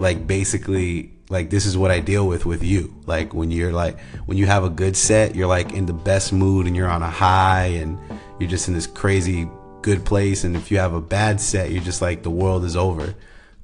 [0.00, 2.94] like basically like this is what I deal with with you.
[3.06, 6.32] Like when you're like when you have a good set, you're like in the best
[6.32, 7.98] mood and you're on a high and
[8.38, 9.48] you're just in this crazy
[9.82, 10.44] good place.
[10.44, 13.14] And if you have a bad set, you're just like the world is over.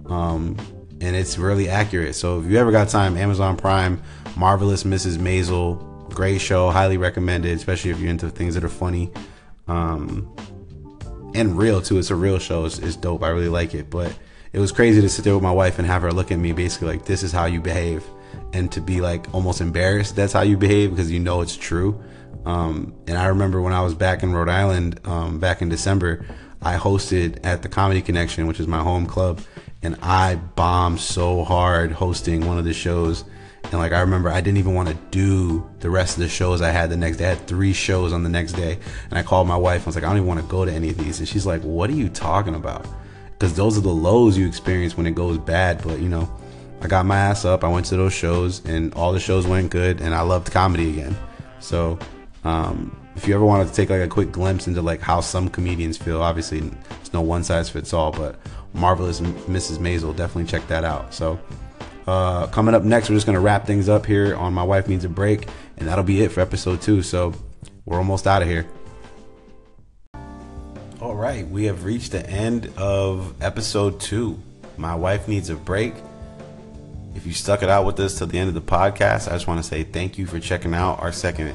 [0.06, 0.56] Um,
[1.00, 2.14] and it's really accurate.
[2.14, 4.02] So if you ever got time, Amazon Prime,
[4.36, 5.16] Marvelous Mrs.
[5.16, 9.12] Maisel, great show, highly recommended, especially if you're into things that are funny.
[9.68, 10.34] Um,
[11.34, 11.98] and real too.
[11.98, 12.64] It's a real show.
[12.64, 13.22] It's, it's dope.
[13.22, 13.88] I really like it.
[13.90, 14.16] But
[14.52, 16.52] it was crazy to sit there with my wife and have her look at me
[16.52, 18.04] basically like this is how you behave
[18.52, 22.02] and to be like almost embarrassed that's how you behave because you know it's true
[22.44, 26.24] um, and i remember when i was back in rhode island um, back in december
[26.62, 29.40] i hosted at the comedy connection which is my home club
[29.82, 33.24] and i bombed so hard hosting one of the shows
[33.64, 36.62] and like i remember i didn't even want to do the rest of the shows
[36.62, 38.78] i had the next day i had three shows on the next day
[39.10, 40.72] and i called my wife i was like i don't even want to go to
[40.72, 42.86] any of these and she's like what are you talking about
[43.40, 45.82] because those are the lows you experience when it goes bad.
[45.82, 46.30] But you know,
[46.82, 47.64] I got my ass up.
[47.64, 50.90] I went to those shows, and all the shows went good, and I loved comedy
[50.90, 51.16] again.
[51.58, 51.98] So,
[52.44, 55.48] um, if you ever wanted to take like a quick glimpse into like how some
[55.48, 58.38] comedians feel, obviously it's no one size fits all, but
[58.74, 59.78] marvelous Mrs.
[59.78, 61.12] Maisel, definitely check that out.
[61.12, 61.40] So.
[62.10, 65.04] Uh, coming up next, we're just gonna wrap things up here on My Wife Needs
[65.04, 65.46] a Break,
[65.76, 67.02] and that'll be it for episode two.
[67.02, 67.32] So
[67.84, 68.66] we're almost out of here.
[71.00, 74.36] All right, we have reached the end of episode two.
[74.76, 75.94] My wife needs a break.
[77.14, 79.46] If you stuck it out with us till the end of the podcast, I just
[79.46, 81.54] want to say thank you for checking out our second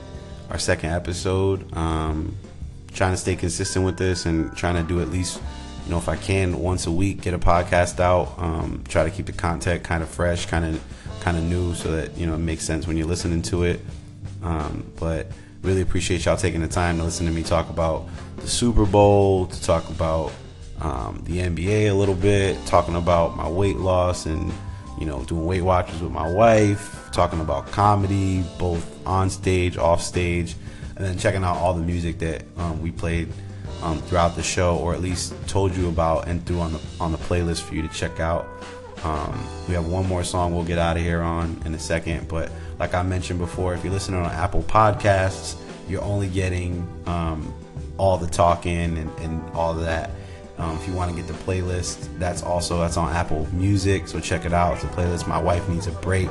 [0.49, 1.75] our second episode.
[1.75, 2.33] Um,
[2.93, 5.41] trying to stay consistent with this and trying to do at least,
[5.85, 8.33] you know, if I can, once a week, get a podcast out.
[8.39, 10.83] Um, try to keep the content kind of fresh, kind of
[11.21, 13.79] kind of new, so that you know it makes sense when you're listening to it.
[14.41, 15.27] Um, but
[15.61, 18.07] really appreciate y'all taking the time to listen to me talk about
[18.37, 20.31] the Super Bowl, to talk about
[20.81, 24.51] um, the NBA a little bit, talking about my weight loss and
[24.99, 30.01] you know doing Weight Watchers with my wife, talking about comedy both on stage, off
[30.01, 30.55] stage,
[30.95, 33.31] and then checking out all the music that um, we played
[33.81, 37.11] um, throughout the show, or at least told you about and threw on the on
[37.11, 38.47] the playlist for you to check out.
[39.03, 42.27] Um, we have one more song we'll get out of here on in a second,
[42.27, 47.53] but like I mentioned before, if you're listening on Apple Podcasts, you're only getting um,
[47.97, 50.11] all the talking and, and all of that.
[50.57, 54.19] Um, if you want to get the playlist, that's also that's on Apple Music, so
[54.19, 54.75] check it out.
[54.75, 55.27] It's a playlist.
[55.27, 56.29] My wife needs a break.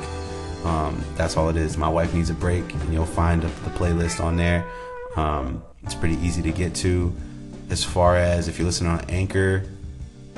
[0.64, 1.76] Um, that's all it is.
[1.76, 4.64] My wife needs a break, and you'll find the, playlist on there.
[5.14, 7.14] Um, it's pretty easy to get to.
[7.74, 9.64] As far as if you listen on Anchor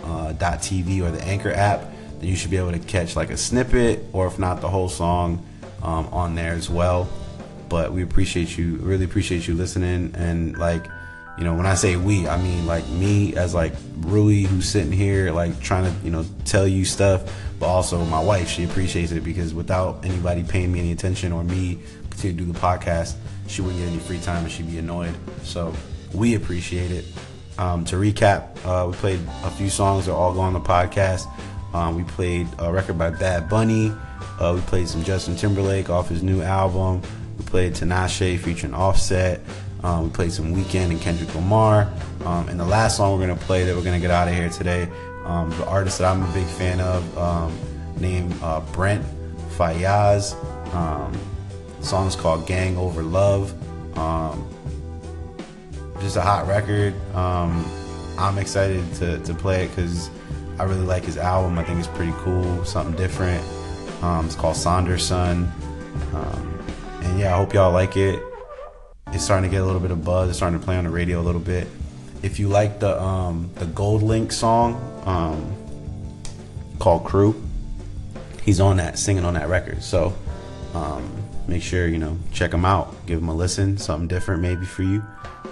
[0.03, 1.82] uh, .tv or the Anchor app,
[2.18, 4.89] then you should be able to catch like a snippet, or if not, the whole
[4.89, 5.47] song
[5.82, 7.07] um, on there as well.
[7.68, 10.87] But we appreciate you, really appreciate you listening, and like
[11.37, 14.91] you know, when I say we, I mean like me as like Rui who's sitting
[14.91, 17.30] here like trying to, you know, tell you stuff,
[17.61, 21.45] but also my wife, she appreciates it because without anybody paying me any attention or
[21.45, 21.80] me
[22.16, 23.16] to do the podcast,
[23.47, 25.14] she wouldn't get any free time and she'd be annoyed.
[25.43, 25.74] So
[26.14, 27.05] we appreciate it.
[27.59, 31.27] Um, to recap, uh, we played a few songs that all go on the podcast.
[31.73, 33.93] Um, we played a record by Bad Bunny.
[34.39, 37.03] Uh, we played some Justin Timberlake off his new album.
[37.39, 39.41] We played Tinashe featuring Offset.
[39.83, 41.91] Um, we played some Weeknd and Kendrick Lamar.
[42.25, 44.29] Um, and the last song we're going to play that we're going to get out
[44.29, 44.89] of here today,
[45.25, 47.57] um, the artist that I'm a big fan of, um,
[47.99, 49.05] named uh, Brent
[49.57, 50.35] Faiyaz.
[50.75, 51.19] Um,
[51.79, 53.55] the song is called Gang Over Love.
[53.99, 54.47] Um,
[56.01, 56.95] just a hot record.
[57.15, 60.11] I'm excited to, to play it because
[60.59, 61.59] I really like his album.
[61.59, 63.45] I think it's pretty cool, something different.
[64.25, 65.53] it's called Sonder Son.
[67.03, 68.23] and yeah, I hope y'all like it
[69.13, 70.29] it's starting to get a little bit of buzz.
[70.29, 71.69] It's starting to play on the radio a little bit.
[72.23, 74.75] If you like the um, the GoldLink song
[75.05, 75.55] um,
[76.79, 77.41] called Crew,
[78.43, 79.83] he's on that singing on that record.
[79.83, 80.15] So
[80.75, 81.11] um,
[81.47, 83.79] make sure you know check him out, give him a listen.
[83.79, 85.05] Something different maybe for you.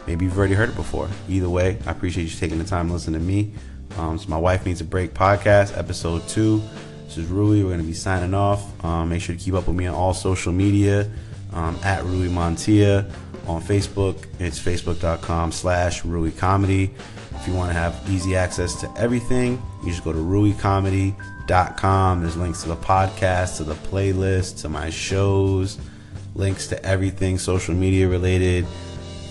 [0.07, 1.09] Maybe you've already heard it before.
[1.29, 3.53] Either way, I appreciate you taking the time to listen to me.
[3.97, 6.63] Um, so my wife needs a break podcast episode two.
[7.05, 7.63] This is Rui.
[7.63, 8.85] We're gonna be signing off.
[8.85, 11.11] Um, make sure to keep up with me on all social media
[11.53, 13.11] um, at Rui Montia
[13.47, 14.27] on Facebook.
[14.39, 16.91] It's facebook.com slash Rui Comedy.
[17.37, 22.23] If you want to have easy access to everything, you just go to ruicomedy.com.
[22.23, 25.79] There's links to the podcast, to the playlist, to my shows,
[26.35, 28.67] links to everything social media related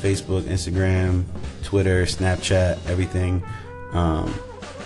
[0.04, 1.24] Facebook, Instagram,
[1.64, 3.44] Twitter, Snapchat, everything.
[3.94, 4.28] Um,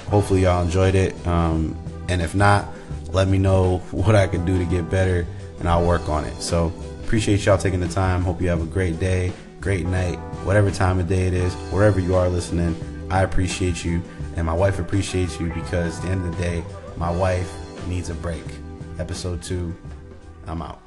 [0.10, 1.14] hopefully, y'all enjoyed it.
[1.26, 1.76] Um,
[2.08, 2.68] and if not,
[3.12, 5.26] let me know what I can do to get better,
[5.60, 6.42] and I'll work on it.
[6.42, 6.72] So,
[7.08, 8.22] Appreciate y'all taking the time.
[8.22, 12.02] Hope you have a great day, great night, whatever time of day it is, wherever
[12.02, 12.76] you are listening.
[13.10, 14.02] I appreciate you,
[14.36, 16.64] and my wife appreciates you because at the end of the day,
[16.98, 17.50] my wife
[17.88, 18.44] needs a break.
[19.00, 19.74] episode two.
[20.48, 20.87] I'm out.